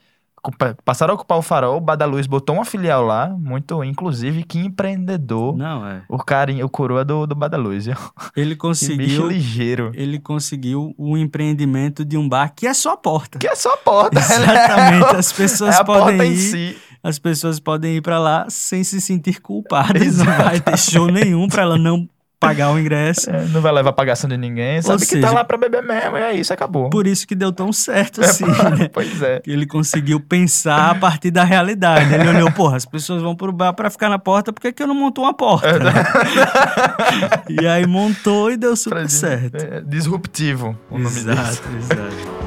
[0.86, 5.56] passaram a ocupar o farol, o Badaluz botou uma filial lá, muito, inclusive, que empreendedor.
[5.58, 6.02] Não, é.
[6.10, 7.88] O carinho, o coroa do, do Badaluz.
[7.88, 7.96] Ele
[8.36, 9.28] Que bicho conseguiu.
[9.28, 9.92] ligeiro.
[9.94, 13.38] Ele conseguiu o empreendimento de um bar que é só a porta.
[13.40, 14.20] Que é só a porta.
[14.20, 15.16] Exatamente.
[15.16, 16.38] As pessoas é a podem porta em ir.
[16.38, 16.78] si.
[17.02, 20.18] As pessoas podem ir pra lá sem se sentir culpadas.
[20.20, 22.08] Não vai ter show nenhum pra ela não
[22.40, 23.30] pagar o ingresso.
[23.30, 24.82] É, Não vai levar pagação de ninguém.
[24.82, 26.18] Sabe que seja- tá lá pra beber mesmo.
[26.18, 26.90] E é isso, acabou.
[26.90, 28.88] Por isso que deu tão certo É, assim, né?
[28.92, 29.40] Pois é.
[29.42, 32.14] Que Ele conseguiu pensar a partir da realidade.
[32.14, 34.82] Ele olhou, porra, as pessoas vão pro bar pra ficar na porta, por que, que
[34.84, 35.68] eu não monto uma porta?
[37.50, 39.56] e aí montou e deu super certo.
[39.58, 41.30] é, disruptivo o nome disso.
[41.30, 42.39] Exato, exato.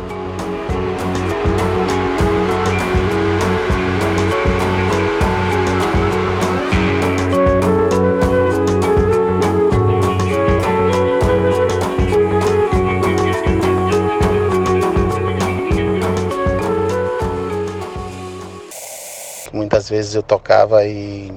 [19.73, 21.33] Muitas vezes eu tocava e,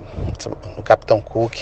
[0.75, 1.55] no Capitão Cook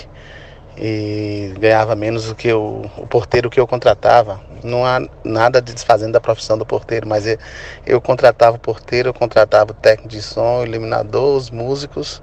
[0.76, 4.40] e ganhava menos do que o, o porteiro que eu contratava.
[4.64, 7.38] Não há nada de desfazendo da profissão do porteiro, mas eu,
[7.86, 12.20] eu contratava o porteiro, eu contratava o técnico de som, o iluminador, os músicos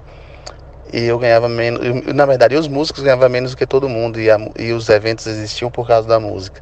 [0.91, 1.79] e eu ganhava menos.
[1.81, 4.89] e, Na verdade, os músicos ganhavam menos do que todo mundo e, a e os
[4.89, 6.61] eventos existiam por causa da música.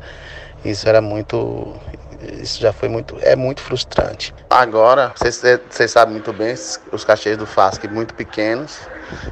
[0.63, 1.73] Isso era muito.
[2.21, 3.17] Isso já foi muito.
[3.21, 4.33] É muito frustrante.
[4.49, 6.53] Agora, vocês, sabem muito bem,
[6.91, 8.89] os cachês do FASC muito pequenos.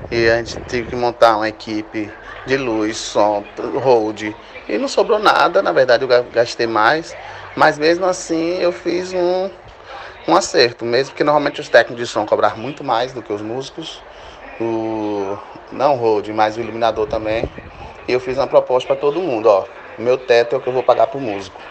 [0.09, 2.13] E a gente teve que montar uma equipe
[2.45, 4.21] de luz, som, hold.
[4.69, 7.15] E não sobrou nada, na verdade eu ga- gastei mais.
[7.55, 9.49] Mas mesmo assim eu fiz um,
[10.27, 13.41] um acerto, mesmo que normalmente os técnicos de som cobravam muito mais do que os
[13.41, 14.01] músicos.
[14.59, 15.37] O,
[15.71, 17.49] não hold, mas o iluminador também.
[18.07, 19.67] E eu fiz uma proposta para todo mundo, ó.
[19.97, 21.61] Meu teto é o que eu vou pagar pro músico.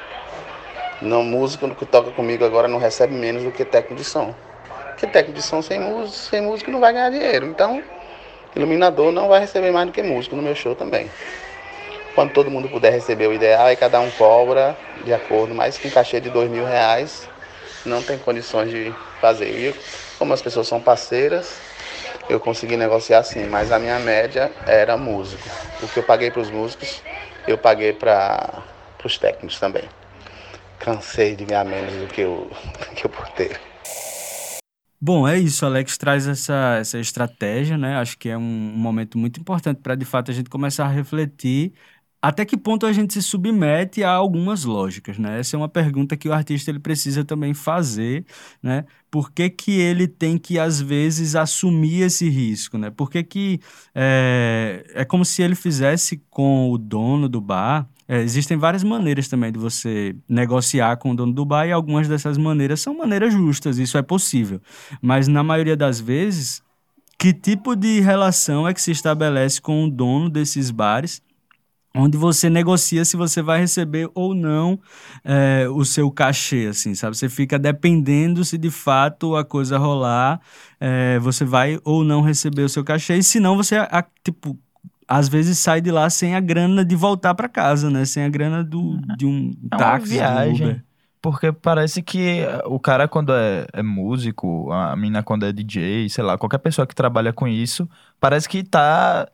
[1.01, 4.35] Não, músico que toca comigo agora não recebe menos do que técnico de som.
[4.91, 7.47] Porque técnico de som sem músico, sem músico não vai ganhar dinheiro.
[7.47, 7.83] Então,
[8.55, 11.11] iluminador não vai receber mais do que músico no meu show também.
[12.15, 14.75] Quando todo mundo puder receber o ideal, aí cada um cobra
[15.05, 17.29] de acordo, mas com cachê de dois mil reais
[17.85, 19.51] não tem condições de fazer.
[19.51, 19.75] E
[20.19, 21.61] como as pessoas são parceiras,
[22.27, 25.47] eu consegui negociar assim, mas a minha média era músico.
[25.83, 27.03] O que eu paguei para os músicos,
[27.47, 28.63] eu paguei para
[29.05, 29.85] os técnicos também.
[30.79, 32.49] Cansei de ganhar menos do que o,
[32.95, 33.59] que o porteiro.
[35.01, 35.65] Bom, é isso.
[35.67, 37.97] Alex traz essa, essa estratégia, né?
[37.97, 40.89] Acho que é um, um momento muito importante para, de fato, a gente começar a
[40.89, 41.73] refletir
[42.21, 45.39] até que ponto a gente se submete a algumas lógicas, né?
[45.39, 48.25] Essa é uma pergunta que o artista ele precisa também fazer,
[48.63, 48.85] né?
[49.11, 52.91] Por que, que ele tem que, às vezes, assumir esse risco, né?
[52.91, 53.61] Por que que
[53.95, 59.29] é, é como se ele fizesse com o dono do bar é, existem várias maneiras
[59.29, 63.33] também de você negociar com o dono do bar e algumas dessas maneiras são maneiras
[63.33, 64.61] justas, isso é possível.
[65.03, 66.63] Mas na maioria das vezes,
[67.19, 71.23] que tipo de relação é que se estabelece com o dono desses bares?
[71.99, 74.79] Onde você negocia se você vai receber ou não
[75.25, 77.17] é, o seu cachê, assim, sabe?
[77.17, 80.39] Você fica dependendo se de fato a coisa rolar,
[80.79, 84.59] é, você vai ou não receber o seu cachê, e se não, você, a, tipo,
[85.09, 88.05] às vezes sai de lá sem a grana de voltar para casa, né?
[88.05, 90.67] Sem a grana do, de um É uma táxi, viagem.
[90.67, 90.85] Uber.
[91.23, 96.23] Porque parece que o cara, quando é, é músico, a mina, quando é DJ, sei
[96.23, 97.89] lá, qualquer pessoa que trabalha com isso,
[98.21, 99.29] parece que tá.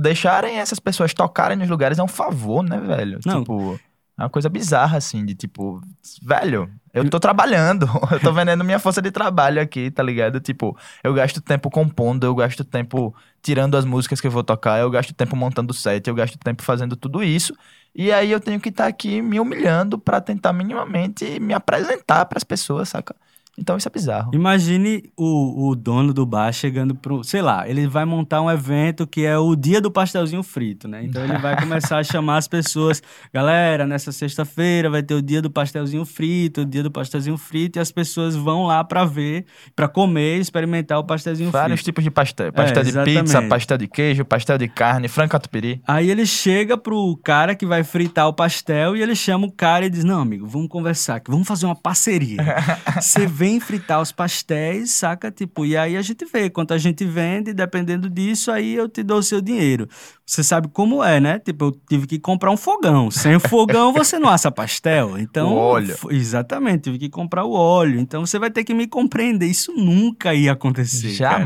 [0.00, 3.18] Deixarem essas pessoas tocarem nos lugares é um favor, né, velho?
[3.26, 3.40] Não.
[3.40, 3.78] Tipo,
[4.18, 5.82] é uma coisa bizarra, assim, de tipo,
[6.22, 10.40] velho, eu tô trabalhando, eu tô vendendo minha força de trabalho aqui, tá ligado?
[10.40, 14.78] Tipo, eu gasto tempo compondo, eu gasto tempo tirando as músicas que eu vou tocar,
[14.80, 17.54] eu gasto tempo montando set, eu gasto tempo fazendo tudo isso.
[17.94, 22.44] E aí eu tenho que estar aqui me humilhando pra tentar minimamente me apresentar pras
[22.44, 23.14] pessoas, saca?
[23.58, 24.30] Então isso é bizarro.
[24.34, 27.22] Imagine o, o dono do bar chegando pro.
[27.22, 31.04] Sei lá, ele vai montar um evento que é o dia do pastelzinho frito, né?
[31.04, 33.02] Então ele vai começar a chamar as pessoas.
[33.32, 37.78] Galera, nessa sexta-feira vai ter o dia do pastelzinho frito, o dia do pastelzinho frito,
[37.78, 39.44] e as pessoas vão lá pra ver,
[39.76, 41.84] pra comer, experimentar o pastelzinho Vários frito.
[41.90, 42.52] tipos de pastel.
[42.52, 43.50] Pastel de pizza, É, exatamente.
[43.50, 45.82] pastel de queijo, pastel de carne, frango catupiry.
[45.86, 49.84] Aí ele chega pro cara que vai fritar o pastel e ele chama o cara
[49.84, 52.38] e diz: Não, amigo, vamos conversar aqui, vamos fazer uma parceria.
[53.00, 55.28] Você vem fritar os pastéis, saca?
[55.28, 59.02] Tipo, e aí a gente vê quanto a gente vende, dependendo disso, aí eu te
[59.02, 59.88] dou o seu dinheiro.
[60.24, 61.40] Você sabe como é, né?
[61.40, 63.10] Tipo, eu tive que comprar um fogão.
[63.10, 65.18] Sem o fogão você não assa pastel.
[65.18, 65.96] Então, O óleo.
[66.10, 67.98] Exatamente, tive que comprar o óleo.
[67.98, 69.46] Então você vai ter que me compreender.
[69.46, 71.10] Isso nunca ia acontecer.
[71.38, 71.44] cara.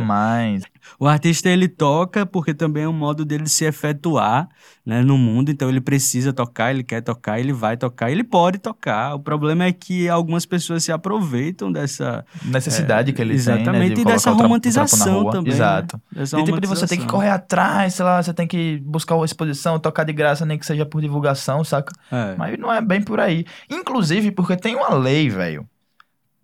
[0.99, 4.49] O artista ele toca porque também é um modo dele se efetuar
[4.85, 8.59] né, no mundo, então ele precisa tocar, ele quer tocar, ele vai tocar, ele pode
[8.59, 9.15] tocar.
[9.15, 13.89] O problema é que algumas pessoas se aproveitam dessa necessidade é, que ele exatamente, tem,
[13.89, 15.53] né, de e dessa romantização também.
[15.53, 15.97] Exato.
[16.13, 16.21] Né?
[16.21, 19.17] Dessa E tipo de você tem que correr atrás, sei lá, você tem que buscar
[19.17, 21.93] uma exposição, tocar de graça, nem que seja por divulgação, saca?
[22.11, 22.35] É.
[22.37, 23.45] Mas não é bem por aí.
[23.69, 25.69] Inclusive porque tem uma lei, velho,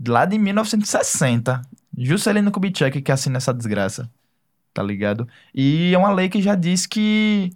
[0.09, 1.63] lá de 1960,
[1.97, 4.11] Juscelino Kubitschek que assina essa desgraça,
[4.73, 5.29] tá ligado?
[5.55, 7.51] E é uma lei que já diz que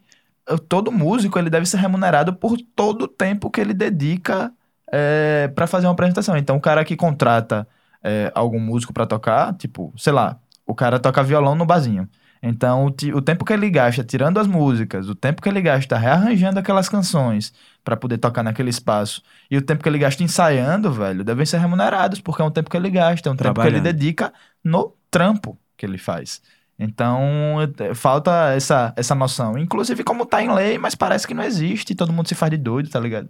[0.49, 4.53] eh, todo músico ele deve ser remunerado por todo o tempo que ele dedica
[4.93, 6.37] é, para fazer uma apresentação.
[6.37, 7.67] Então, o cara que contrata
[8.03, 12.09] é, algum músico pra tocar, tipo, sei lá, o cara toca violão no barzinho.
[12.43, 15.97] Então, o, o tempo que ele gasta tirando as músicas, o tempo que ele gasta
[15.97, 17.53] rearranjando aquelas canções
[17.83, 21.59] pra poder tocar naquele espaço, e o tempo que ele gasta ensaiando, velho, devem ser
[21.59, 24.95] remunerados, porque é um tempo que ele gasta, é um tempo que ele dedica no
[25.11, 26.41] trampo que ele faz.
[26.79, 27.57] Então,
[27.95, 29.57] falta essa, essa noção.
[29.57, 32.59] Inclusive, como tá em lei, mas parece que não existe, todo mundo se faz de
[32.59, 33.29] doido, tá ligado?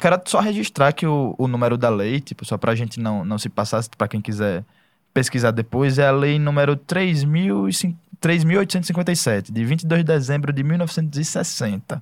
[0.00, 3.38] Quero só registrar que o, o número da lei, tipo, só pra gente não, não
[3.38, 4.64] se passar, pra quem quiser
[5.12, 12.00] pesquisar depois, é a lei número 3.005 3.857, de 22 de dezembro de 1960.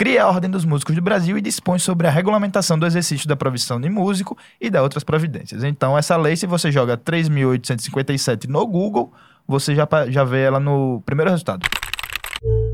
[0.00, 3.36] Cria a Ordem dos Músicos do Brasil e dispõe sobre a regulamentação do exercício da
[3.36, 5.62] profissão de músico e da outras providências.
[5.62, 9.12] Então, essa lei, se você joga 3.857 no Google,
[9.46, 11.68] você já, já vê ela no primeiro resultado.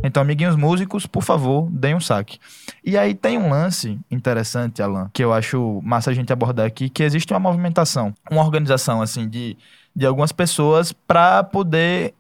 [0.05, 2.39] Então, amiguinhos músicos, por favor, deem um saque.
[2.85, 6.89] E aí tem um lance interessante, Alan, que eu acho massa a gente abordar aqui,
[6.89, 9.59] que existe uma movimentação, uma organização, assim, de,
[9.97, 12.15] de algumas pessoas para poder,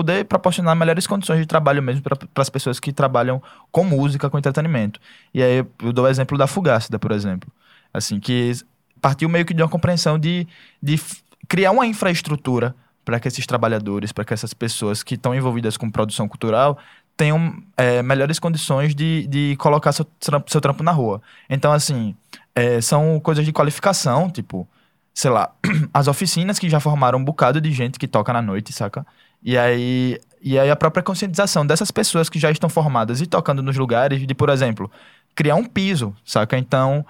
[0.00, 4.38] poder proporcionar melhores condições de trabalho mesmo para as pessoas que trabalham com música, com
[4.38, 4.98] entretenimento.
[5.34, 7.52] E aí eu dou o exemplo da Fugácida, por exemplo.
[7.92, 8.52] Assim, que
[8.98, 10.48] partiu meio que de uma compreensão de,
[10.82, 10.98] de
[11.46, 12.74] criar uma infraestrutura
[13.04, 16.78] para que esses trabalhadores, para que essas pessoas que estão envolvidas com produção cultural
[17.14, 21.20] tenham é, melhores condições de, de colocar seu trampo, seu trampo na rua.
[21.50, 22.14] Então, assim,
[22.54, 24.66] é, são coisas de qualificação, tipo,
[25.12, 25.52] sei lá,
[25.92, 29.04] as oficinas que já formaram um bocado de gente que toca na noite, saca?
[29.42, 33.62] E aí, e aí a própria conscientização dessas pessoas que já estão formadas e tocando
[33.62, 34.90] nos lugares, de, por exemplo,
[35.34, 36.58] criar um piso, saca?
[36.58, 37.04] Então,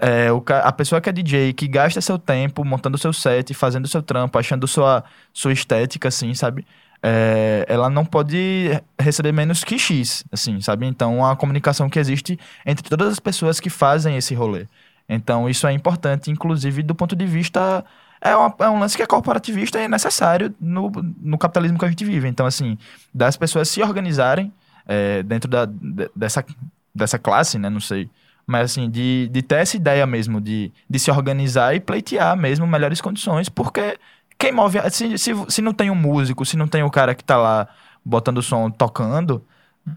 [0.00, 3.88] é, o a pessoa que é DJ, que gasta seu tempo montando seu set, fazendo
[3.88, 6.66] seu trampo, achando sua, sua estética, assim, sabe?
[7.02, 10.86] É, ela não pode receber menos que X, assim, sabe?
[10.86, 14.66] Então, a comunicação que existe entre todas as pessoas que fazem esse rolê.
[15.08, 17.84] Então, isso é importante, inclusive, do ponto de vista...
[18.24, 21.84] É, uma- é um lance que é corporativista e é necessário no, no capitalismo que
[21.84, 22.28] a gente vive.
[22.28, 22.78] Então, assim,
[23.12, 24.52] das pessoas se organizarem
[24.86, 26.44] é, dentro da, de- dessa,
[26.94, 27.68] dessa classe, né?
[27.68, 28.08] Não sei.
[28.46, 32.66] Mas, assim, de, de ter essa ideia mesmo de, de se organizar e pleitear mesmo
[32.66, 33.98] melhores condições, porque
[34.38, 34.78] quem move...
[34.90, 37.68] Se, se, se não tem um músico, se não tem o cara que tá lá
[38.04, 39.44] botando som, tocando,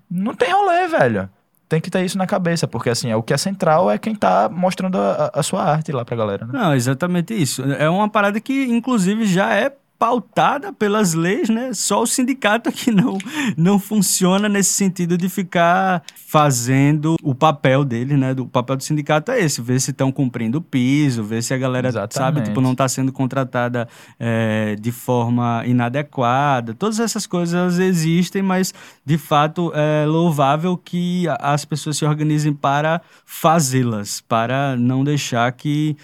[0.10, 1.30] não tem rolê, velho.
[1.76, 4.16] Tem que ter isso na cabeça, porque, assim, é o que é central é quem
[4.16, 6.54] tá mostrando a, a sua arte lá pra galera, né?
[6.54, 7.62] Não, exatamente isso.
[7.64, 11.74] É uma parada que, inclusive, já é pautada pelas leis, né?
[11.74, 13.18] Só o sindicato que não,
[13.58, 18.34] não funciona nesse sentido de ficar fazendo o papel dele, né?
[18.34, 21.58] O papel do sindicato é esse, ver se estão cumprindo o piso, ver se a
[21.58, 22.46] galera, sabe, Exatamente.
[22.50, 23.88] tipo, não está sendo contratada
[24.20, 26.74] é, de forma inadequada.
[26.74, 28.74] Todas essas coisas existem, mas,
[29.06, 35.96] de fato, é louvável que as pessoas se organizem para fazê-las, para não deixar que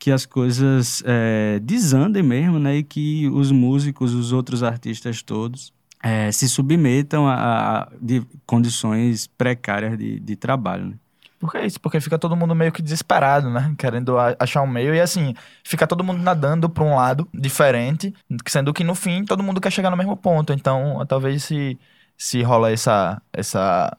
[0.00, 2.78] que as coisas é, desandem mesmo, né?
[2.78, 9.28] E que os músicos, os outros artistas todos é, se submetam a, a- de condições
[9.28, 10.96] precárias de, de trabalho, né?
[11.38, 13.74] Porque é isso, porque fica todo mundo meio que desesperado, né?
[13.78, 14.94] Querendo achar um meio.
[14.94, 15.34] E assim,
[15.64, 18.14] fica todo mundo nadando pra um lado diferente,
[18.46, 20.52] sendo que no fim todo mundo quer chegar no mesmo ponto.
[20.52, 21.78] Então, talvez se,
[22.16, 23.96] se rola essa, essa.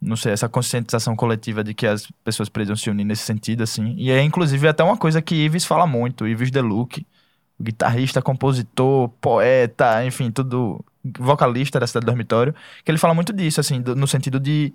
[0.00, 3.94] Não sei, essa conscientização coletiva de que as pessoas precisam se unir nesse sentido, assim.
[3.98, 7.06] E é inclusive até uma coisa que Ives fala muito, Ives Deluque,
[7.58, 10.82] o guitarrista, compositor, poeta, enfim, tudo
[11.18, 14.72] vocalista da cidade do dormitório, que ele fala muito disso, assim, do- no sentido de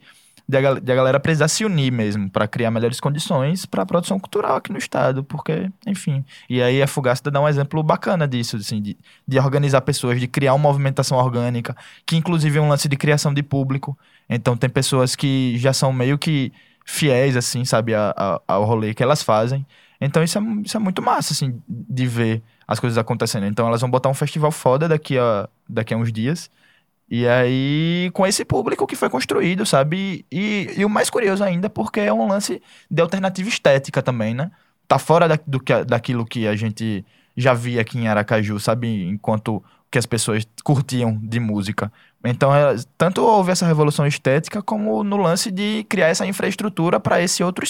[0.47, 3.85] de a, de a galera precisar se unir mesmo para criar melhores condições para a
[3.85, 6.23] produção cultural aqui no estado, porque, enfim.
[6.49, 8.97] E aí a Fugasta dá um exemplo bacana disso, assim, de,
[9.27, 13.33] de organizar pessoas, de criar uma movimentação orgânica, que inclusive é um lance de criação
[13.33, 13.97] de público.
[14.29, 16.51] Então tem pessoas que já são meio que
[16.85, 19.65] fiéis, assim, sabe, a- a- ao rolê que elas fazem.
[19.99, 23.45] Então isso é, isso é muito massa, assim, de ver as coisas acontecendo.
[23.45, 26.49] Então elas vão botar um festival foda daqui a, daqui a uns dias.
[27.09, 30.25] E aí, com esse público que foi construído, sabe?
[30.31, 34.51] E, e o mais curioso ainda, porque é um lance de alternativa estética também, né?
[34.87, 37.05] Tá fora da, do que, daquilo que a gente
[37.37, 39.03] já vi aqui em Aracaju, sabe?
[39.07, 39.63] Enquanto
[39.95, 41.89] que as pessoas curtiam de música.
[42.21, 47.21] Então, é, tanto houve essa revolução estética, como no lance de criar essa infraestrutura para
[47.21, 47.65] esse outro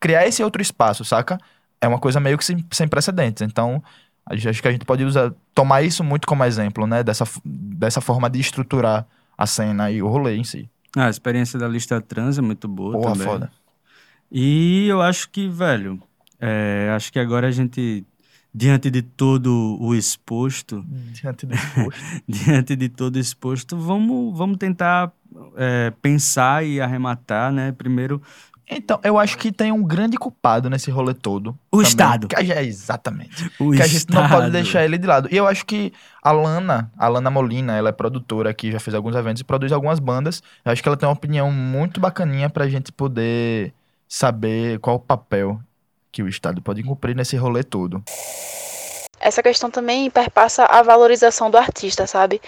[0.00, 1.38] criar esse outro espaço, saca?
[1.80, 3.42] É uma coisa meio que sem, sem precedentes.
[3.42, 3.80] Então,
[4.26, 7.04] acho que a gente pode usar, tomar isso muito como exemplo, né?
[7.04, 9.06] Dessa, dessa forma de estruturar
[9.36, 10.68] a cena e o rolê em si.
[10.96, 13.28] Ah, a experiência da lista trans é muito boa Porra, também.
[13.28, 13.52] foda.
[14.32, 16.02] E eu acho que, velho,
[16.40, 18.04] é, acho que agora a gente,
[18.58, 22.00] diante de todo o exposto, Diante do exposto.
[22.26, 25.12] diante de todo o exposto, vamos, vamos tentar
[25.56, 27.70] é, pensar e arrematar, né?
[27.70, 28.20] Primeiro,
[28.68, 31.50] Então, eu acho que tem um grande culpado nesse rolê todo.
[31.70, 32.26] O também, Estado.
[32.26, 33.48] Que é, exatamente.
[33.60, 34.50] o que a gente não pode Estado.
[34.50, 35.28] deixar ele de lado.
[35.30, 38.92] E eu acho que a Lana, a Lana Molina, ela é produtora aqui, já fez
[38.92, 40.42] alguns eventos e produz algumas bandas.
[40.64, 43.72] Eu acho que ela tem uma opinião muito bacaninha pra gente poder
[44.08, 45.60] saber qual o papel
[46.10, 48.02] que o Estado pode cumprir nesse rolê todo.
[49.20, 52.40] essa questão também perpassa a valorização do artista, sabe?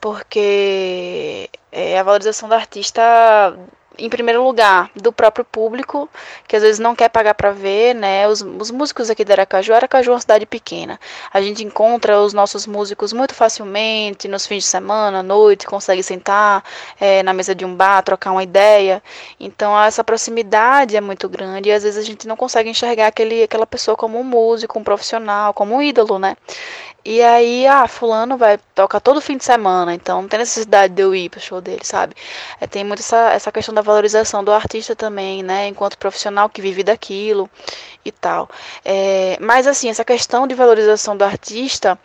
[0.00, 3.02] Porque é, a valorização do artista,
[3.98, 6.08] em primeiro lugar, do próprio público,
[6.48, 8.26] que às vezes não quer pagar para ver, né?
[8.28, 10.98] Os, os músicos aqui de Aracaju, Aracaju é uma cidade pequena.
[11.32, 16.02] A gente encontra os nossos músicos muito facilmente nos fins de semana, à noite, consegue
[16.02, 16.64] sentar
[17.00, 19.02] é, na mesa de um bar, trocar uma ideia.
[19.38, 23.44] Então essa proximidade é muito grande e às vezes a gente não consegue enxergar aquele,
[23.44, 26.36] aquela pessoa como um músico, um profissional, como um ídolo, né?
[27.06, 31.02] E aí, ah, fulano vai tocar todo fim de semana, então não tem necessidade de
[31.02, 32.14] eu ir pro show dele, sabe?
[32.58, 35.68] É, tem muito essa, essa questão da valorização do artista também, né?
[35.68, 37.50] Enquanto profissional que vive daquilo
[38.04, 38.48] e tal.
[38.84, 41.98] É, mas assim, essa questão de valorização do artista,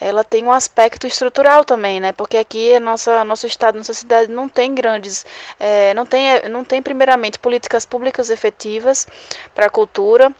[0.00, 2.12] ela tem um aspecto estrutural também, né?
[2.12, 5.26] Porque aqui a nossa nosso estado, nossa cidade não tem grandes,
[5.60, 9.06] é, não tem não tem primeiramente políticas públicas efetivas
[9.54, 10.34] para a cultura.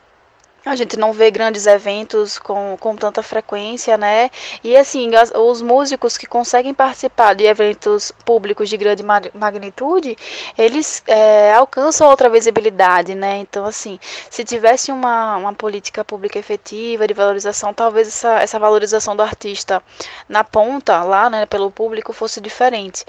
[0.67, 4.31] A gente não vê grandes eventos com, com tanta frequência, né?
[4.64, 10.17] E assim, as- os músicos que conseguem participar de eventos públicos de grande ma- magnitude,
[10.59, 13.37] eles é, alcançam outra visibilidade, né?
[13.39, 13.99] Então, assim,
[14.29, 19.81] se tivesse uma, uma política pública efetiva de valorização, talvez essa, essa valorização do artista
[20.29, 23.05] na ponta, lá, né, pelo público, fosse diferente.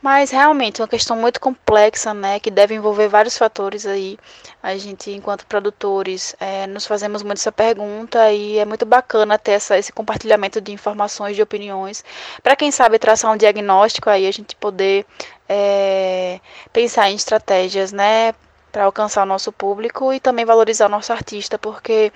[0.00, 4.16] Mas realmente é uma questão muito complexa, né, que deve envolver vários fatores aí.
[4.62, 9.52] A gente, enquanto produtores, eh, nos fazemos muito essa pergunta e é muito bacana ter
[9.52, 12.04] essa, esse compartilhamento de informações, de opiniões,
[12.42, 15.04] para quem sabe traçar um diagnóstico aí, a gente poder
[15.48, 16.40] eh,
[16.72, 18.34] pensar em estratégias, né,
[18.70, 22.12] para alcançar o nosso público e também valorizar o nosso artista, porque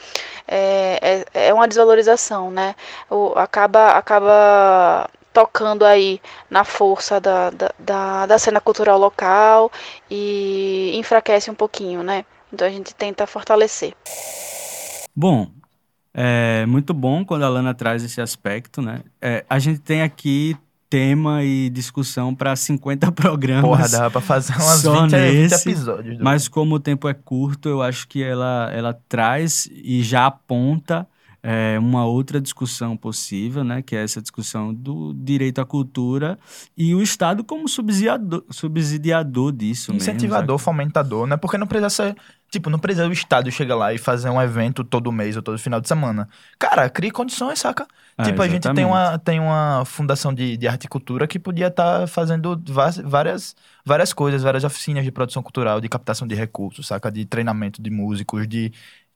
[0.47, 2.75] é, é, é uma desvalorização, né?
[3.11, 6.21] O, acaba, acaba tocando aí
[6.51, 9.71] na força da, da, da, da cena cultural local
[10.11, 12.25] e enfraquece um pouquinho, né?
[12.53, 13.95] Então a gente tenta fortalecer.
[15.15, 15.51] Bom,
[16.15, 19.01] é muito bom quando a Lana traz esse aspecto, né?
[19.21, 20.57] É, a gente tem aqui
[20.89, 23.63] tema e discussão para 50 programas.
[23.65, 26.19] Porra, dava pra fazer umas só 20, 20 nesse, episódios.
[26.19, 30.27] do- Mas como o tempo é curto, eu acho que ela, ela traz e já
[30.27, 31.07] aponta
[31.43, 33.83] é, uma outra discussão possível, né?
[33.83, 36.39] Que é essa discussão do direito à cultura
[36.77, 40.65] e o Estado como subsidiador, subsidiador disso mesmo, Incentivador, sabe?
[40.65, 41.37] fomentador, né?
[41.37, 42.17] Porque não precisa ser.
[42.51, 45.59] Tipo, não precisa o Estado chegar lá e fazer um evento todo mês ou todo
[45.59, 46.29] final de semana.
[46.59, 47.87] Cara, crie condições, saca?
[48.17, 48.87] Ah, tipo, a gente tem exatamente.
[48.87, 53.57] uma, tem uma fundação de, de arte e cultura que podia estar fazendo va- várias,
[53.85, 57.11] várias coisas, várias oficinas de produção cultural, de captação de recursos, saca?
[57.11, 58.71] De treinamento de músicos, de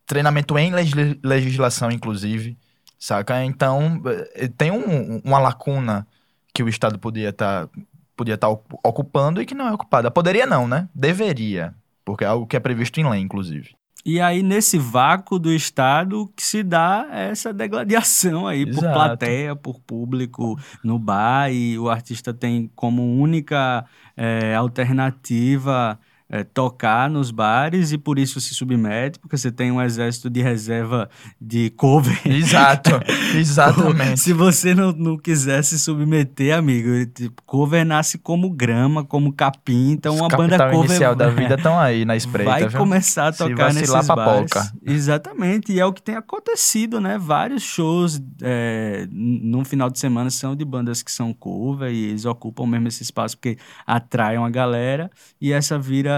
[0.07, 2.57] treinamento em legisla- legislação, inclusive,
[2.99, 3.45] saca?
[3.45, 4.01] Então,
[4.35, 6.07] eh, tem um- uma lacuna
[6.55, 7.69] que o Estado podia estar
[8.17, 10.11] podia estar ocupando e que não é ocupada.
[10.11, 10.89] Poderia não, né?
[10.95, 13.75] Deveria, porque é algo que é previsto em lei, inclusive.
[14.07, 18.95] E aí, nesse vácuo do Estado, que se dá essa degladiação aí por Exato.
[18.95, 23.85] plateia, por público no bar, e o artista tem como única
[24.17, 25.99] eh, alternativa
[26.29, 30.43] eh, tocar nos bares, e por isso se submete, porque você tem um exército de
[30.43, 31.09] reserva
[31.41, 32.21] de cover.
[32.25, 32.91] Exato,
[33.37, 34.19] exatamente.
[34.19, 39.93] Se você não, não quiser se submeter, amigo, tipo, cover nasce como grama, como capim,
[39.93, 42.79] então Os uma banda cover inicial da vida estão aí na espreita, vai viu?
[42.79, 44.09] começar a tocar nesses bares.
[44.09, 44.73] papoca.
[44.85, 47.19] Exatamente, e é o que tem acontecido, né?
[47.19, 52.25] Vários shows é, num final de semana são de bandas que são cover e eles
[52.25, 53.57] ocupam mesmo esse espaço porque
[53.87, 55.09] atraem a galera
[55.41, 56.16] e essa vira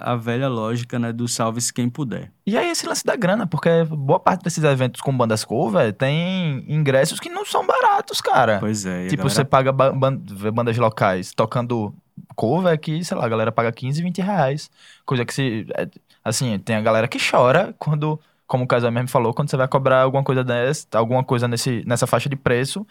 [0.00, 1.12] a velha lógica, né?
[1.12, 2.30] Do salve-se quem puder.
[2.46, 6.64] E aí esse lance da grana, porque boa parte desses eventos com bandas cover tem
[6.68, 8.58] ingressos que não são baratos, cara.
[8.60, 9.04] Pois é.
[9.08, 11.94] tipo, galera- você paga ba- bandas locais tocando
[12.34, 14.70] cover que, sei lá, a galera paga 15, 20 reais.
[15.04, 15.66] Coisa que se.
[15.76, 15.88] é,
[16.24, 19.68] Assim, tem a galera que chora quando como o Casal mesmo falou, quando você vai
[19.68, 22.86] cobrar alguma coisa dessa, alguma coisa nesse, nessa faixa de preço,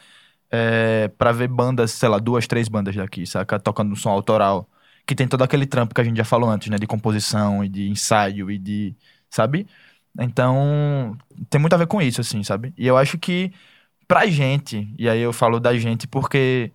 [0.51, 3.59] é, para ver bandas, sei lá, duas, três bandas daqui, saca?
[3.59, 4.67] Tocando um som autoral.
[5.07, 6.77] Que tem todo aquele trampo que a gente já falou antes, né?
[6.77, 8.95] De composição e de ensaio e de.
[9.29, 9.67] Sabe?
[10.19, 11.17] Então,
[11.49, 12.73] tem muito a ver com isso, assim, sabe?
[12.77, 13.51] E eu acho que
[14.07, 16.71] pra gente, e aí eu falo da gente porque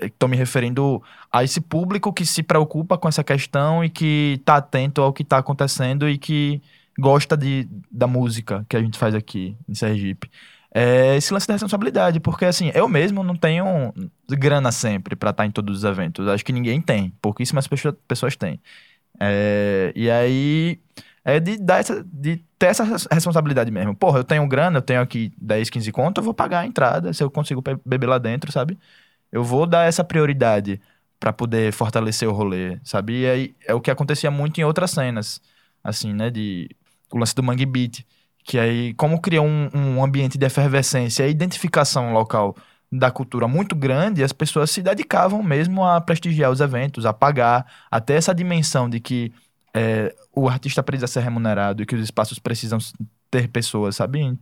[0.00, 1.02] estou me referindo
[1.32, 5.24] a esse público que se preocupa com essa questão e que tá atento ao que
[5.24, 6.60] tá acontecendo e que
[6.98, 10.30] gosta de, da música que a gente faz aqui em Sergipe.
[10.76, 13.92] É esse lance da responsabilidade, porque assim, eu mesmo não tenho
[14.28, 16.26] grana sempre para estar em todos os eventos.
[16.26, 17.68] Acho que ninguém tem, pouquíssimas
[18.08, 18.60] pessoas têm.
[19.20, 20.80] É, e aí
[21.24, 23.94] é de, dar essa, de ter essa responsabilidade mesmo.
[23.96, 27.12] Porra, eu tenho grana, eu tenho aqui 10, 15 conto, eu vou pagar a entrada,
[27.12, 28.78] se eu consigo beber lá dentro, sabe?
[29.32, 30.80] Eu vou dar essa prioridade
[31.20, 33.22] para poder fortalecer o rolê, sabe?
[33.22, 35.40] E aí é o que acontecia muito em outras cenas,
[35.82, 36.30] assim, né?
[36.30, 36.68] De
[37.12, 38.04] o lance do Mangue Beat,
[38.44, 42.54] que aí, como criou um, um ambiente de efervescência e identificação local
[42.92, 47.66] da cultura muito grande, as pessoas se dedicavam mesmo a prestigiar os eventos, a pagar,
[47.90, 49.32] até essa dimensão de que
[49.74, 52.78] é, o artista precisa ser remunerado e que os espaços precisam
[53.30, 54.38] ter pessoas, sabe?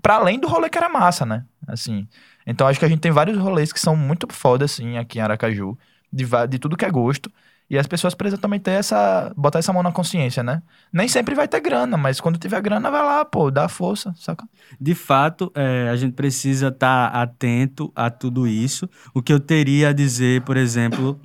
[0.00, 1.44] Para além do rolê que era massa, né?
[1.66, 2.06] Assim.
[2.46, 5.22] Então acho que a gente tem vários rolês que são muito foda, assim, aqui em
[5.22, 5.76] Aracaju,
[6.12, 7.32] de, de tudo que é gosto.
[7.68, 9.32] E as pessoas precisam também ter essa.
[9.36, 10.62] botar essa mão na consciência, né?
[10.92, 14.48] Nem sempre vai ter grana, mas quando tiver grana, vai lá, pô, dá força, saca?
[14.80, 18.88] De fato, é, a gente precisa estar tá atento a tudo isso.
[19.12, 21.20] O que eu teria a dizer, por exemplo,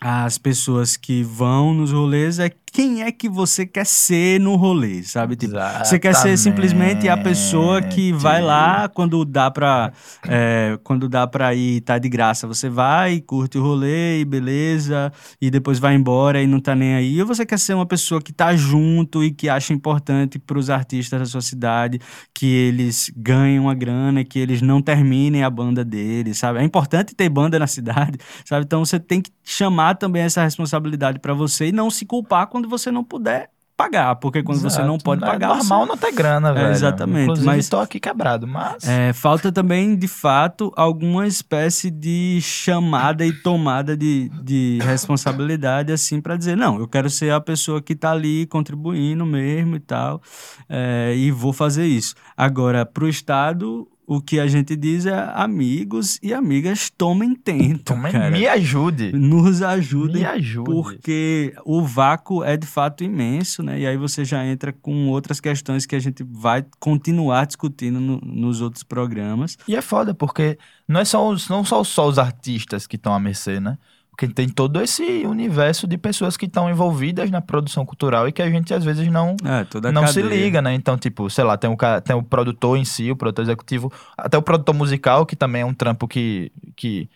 [0.00, 5.00] às pessoas que vão nos rolês é quem é que você quer ser no rolê,
[5.04, 5.36] sabe?
[5.36, 9.92] Tipo, você quer ser simplesmente a pessoa que vai lá quando dá pra,
[10.26, 12.48] é, quando dá pra ir, tá de graça.
[12.48, 16.96] Você vai, curte o rolê e beleza, e depois vai embora e não tá nem
[16.96, 17.20] aí.
[17.20, 21.20] Ou você quer ser uma pessoa que tá junto e que acha importante pros artistas
[21.20, 22.00] da sua cidade
[22.34, 26.58] que eles ganhem uma grana, que eles não terminem a banda deles, sabe?
[26.58, 28.64] É importante ter banda na cidade, sabe?
[28.64, 32.63] Então você tem que chamar também essa responsabilidade para você e não se culpar quando
[32.64, 34.74] quando você não puder pagar, porque quando Exato.
[34.74, 35.48] você não pode é pagar.
[35.48, 35.88] normal você...
[35.88, 36.68] não ter grana, velho.
[36.68, 37.22] É, exatamente.
[37.24, 38.86] Inclusive, mas estou aqui quebrado, mas.
[38.88, 46.20] É, falta também, de fato, alguma espécie de chamada e tomada de, de responsabilidade, assim,
[46.20, 50.22] para dizer: não, eu quero ser a pessoa que está ali contribuindo mesmo e tal,
[50.68, 52.14] é, e vou fazer isso.
[52.36, 57.94] Agora, para o Estado, o que a gente diz é amigos e amigas tomem tento,
[57.94, 58.30] Tomem, cara.
[58.30, 59.12] Me ajude.
[59.12, 60.22] Nos ajudem.
[60.22, 60.70] Me ajude.
[60.70, 63.80] Porque o vácuo é de fato imenso, né?
[63.80, 68.20] E aí você já entra com outras questões que a gente vai continuar discutindo no,
[68.20, 69.56] nos outros programas.
[69.66, 73.14] E é foda, porque não, é só os, não são só os artistas que estão
[73.14, 73.78] à mercê, né?
[74.14, 78.40] Porque tem todo esse universo de pessoas que estão envolvidas na produção cultural e que
[78.40, 80.72] a gente às vezes não, é, não se liga, né?
[80.72, 84.38] Então, tipo, sei lá, tem o, tem o produtor em si, o produtor executivo, até
[84.38, 87.10] o produtor musical, que também é um trampo que, que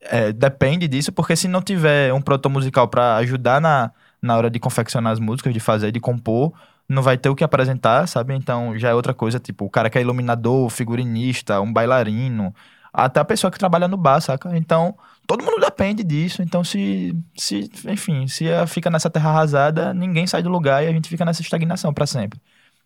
[0.00, 4.50] é, depende disso, porque se não tiver um produtor musical para ajudar na, na hora
[4.50, 6.52] de confeccionar as músicas, de fazer, de compor,
[6.88, 8.34] não vai ter o que apresentar, sabe?
[8.34, 12.52] Então já é outra coisa, tipo, o cara que é iluminador, figurinista, um bailarino,
[12.92, 14.56] até a pessoa que trabalha no bar, saca?
[14.56, 14.96] Então
[15.30, 16.42] todo mundo depende disso.
[16.42, 20.92] Então, se, se enfim, se fica nessa terra arrasada, ninguém sai do lugar e a
[20.92, 22.40] gente fica nessa estagnação para sempre.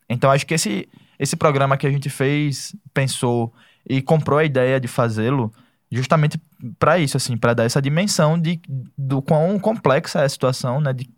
[0.09, 0.86] Então, acho que esse,
[1.18, 3.50] esse programa que a gente fez, pensou
[3.88, 5.50] e comprou a ideia de fazê-lo
[5.90, 6.38] justamente
[6.78, 8.61] para isso, assim, para dar essa dimensão de
[8.96, 10.92] do quão complexa é a situação, né?
[10.92, 11.09] De,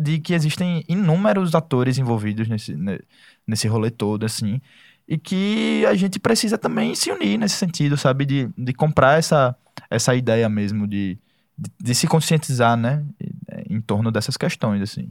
[0.00, 2.76] de que existem inúmeros atores envolvidos nesse,
[3.46, 4.60] nesse rolê todo, assim,
[5.08, 8.24] e que a gente precisa também se unir nesse sentido, sabe?
[8.24, 9.56] De, de comprar essa
[9.90, 11.18] essa ideia mesmo de,
[11.56, 13.04] de, de, se conscientizar, né?
[13.68, 15.08] Em torno dessas questões, assim.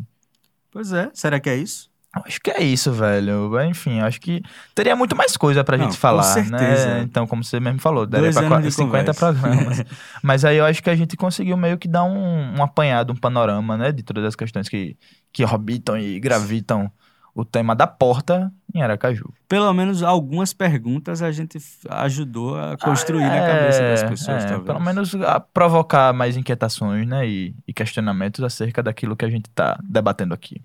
[0.72, 1.89] Pois é, será que é isso?
[2.24, 3.62] Acho que é isso, velho.
[3.64, 4.41] Enfim, acho que
[4.74, 6.88] teria muito mais coisa pra Não, gente falar, com certeza.
[6.88, 7.02] né?
[7.02, 9.84] Então, como você mesmo falou, daria Dois pra 50 programas.
[10.24, 13.18] Mas aí eu acho que a gente conseguiu meio que dar um, um apanhado, um
[13.18, 13.91] panorama, né?
[13.91, 14.98] De todas as questões que,
[15.34, 16.89] que orbitam e gravitam
[17.36, 19.32] o tema da porta em Aracaju.
[19.48, 21.58] Pelo menos algumas perguntas a gente
[21.90, 26.38] ajudou a construir ah, é, na cabeça das pessoas, é, Pelo menos a provocar mais
[26.38, 27.28] inquietações, né?
[27.28, 30.62] E, e questionamentos acerca daquilo que a gente está debatendo aqui.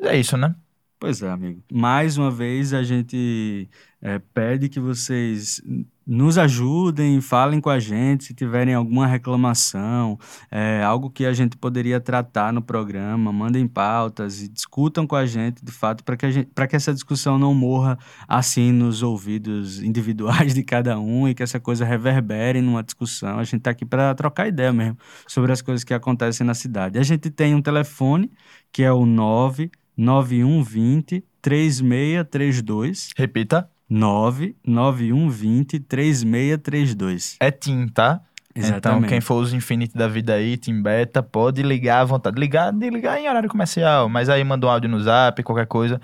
[0.00, 0.54] É isso, né?
[1.00, 1.62] Pois é, amigo.
[1.70, 3.68] Mais uma vez a gente
[4.00, 5.60] é, pede que vocês
[6.06, 10.18] nos ajudem, falem com a gente se tiverem alguma reclamação,
[10.50, 15.24] é, algo que a gente poderia tratar no programa, mandem pautas e discutam com a
[15.24, 17.98] gente, de fato, para que, que essa discussão não morra
[18.28, 23.38] assim nos ouvidos individuais de cada um e que essa coisa reverbere numa discussão.
[23.38, 26.98] A gente está aqui para trocar ideia mesmo sobre as coisas que acontecem na cidade.
[26.98, 28.30] A gente tem um telefone
[28.72, 33.10] que é o 9 9120 3632.
[33.16, 33.73] Repita.
[33.88, 37.36] 99120 3632.
[37.40, 38.20] É TIM, tá?
[38.56, 39.08] Então, Exatamente.
[39.08, 42.38] quem for os Infinity da vida aí, Team Beta, pode ligar à vontade.
[42.38, 46.00] Ligar, de ligar em horário comercial, mas aí manda um áudio no zap, qualquer coisa.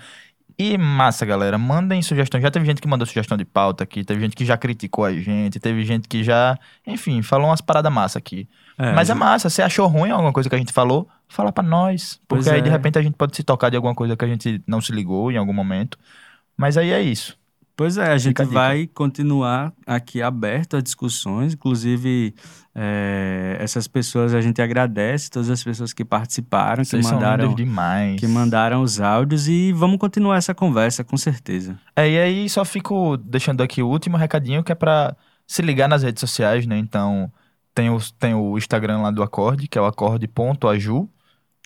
[0.59, 1.57] E massa, galera.
[1.57, 2.43] Mandem sugestões.
[2.43, 5.13] Já teve gente que mandou sugestão de pauta aqui, teve gente que já criticou a
[5.13, 8.49] gente, teve gente que já, enfim, falou umas paradas massa aqui.
[8.77, 9.49] É, mas é massa.
[9.49, 11.07] Você achou ruim alguma coisa que a gente falou?
[11.29, 12.19] Fala pra nós.
[12.27, 12.61] Porque Pois aí, é.
[12.61, 14.91] de repente, a gente pode se tocar de alguma coisa que a gente não se
[14.91, 15.97] ligou em algum momento.
[16.57, 17.39] Mas aí é isso.
[17.75, 22.35] Pois é, a gente a vai continuar aqui aberto a discussões, inclusive
[22.75, 27.55] é, essas pessoas a gente agradece, todas as pessoas que participaram, que Vocês são mandaram,
[28.17, 31.79] que mandaram os áudios e vamos continuar essa conversa, com certeza.
[31.95, 35.15] É, e aí só fico deixando aqui o último recadinho que é pra
[35.47, 36.77] se ligar nas redes sociais, né?
[36.77, 37.31] Então,
[37.73, 41.09] tem o, tem o Instagram lá do Acorde, que é o acorde.aju,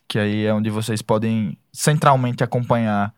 [0.07, 3.13] que aí é onde vocês podem centralmente acompanhar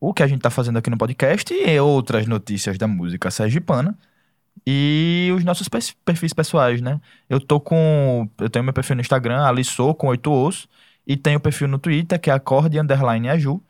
[0.00, 3.96] o que a gente tá fazendo aqui no podcast e outras notícias da música sergipana.
[4.66, 5.68] E os nossos
[6.04, 7.00] perfis pessoais, né?
[7.28, 8.28] Eu tô com.
[8.38, 10.66] Eu tenho meu perfil no Instagram, Alissou, com 8 os.
[11.06, 13.60] E tenho o perfil no Twitter, que é acorde underline aju.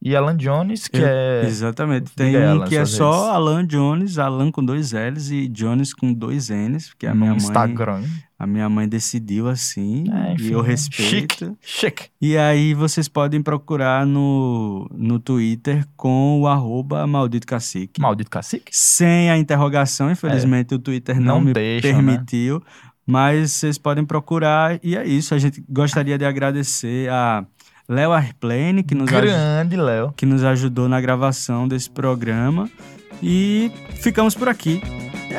[0.00, 1.42] E Alan Jones, que Eu- é.
[1.44, 2.12] Exatamente.
[2.12, 3.28] Tem um que é só redes.
[3.34, 7.30] Alan Jones, Alan com dois L's e Jones com dois N's, porque a no minha
[7.32, 8.04] mãe, Instagram.
[8.38, 10.68] A minha mãe decidiu assim, É, e enfim, eu né?
[10.68, 11.44] respeito.
[11.44, 12.04] Chique, chique.
[12.20, 18.00] E aí vocês podem procurar no, no Twitter com o arroba maldito cacique.
[18.00, 18.70] Maldito cacique.
[18.70, 22.62] Sem a interrogação, infelizmente o Twitter não, Não me deixam, permitiu.
[23.04, 25.34] Mas vocês podem procurar e é isso.
[25.34, 27.44] A gente gostaria de agradecer a
[27.88, 30.12] Léo Airplane, que nos, Grande, Léo.
[30.14, 32.70] que nos ajudou na gravação desse programa.
[33.22, 34.80] E ficamos por aqui.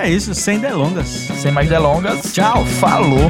[0.02, 1.08] É isso, sem delongas.
[1.08, 3.30] Sem mais delongas, tchau, falou.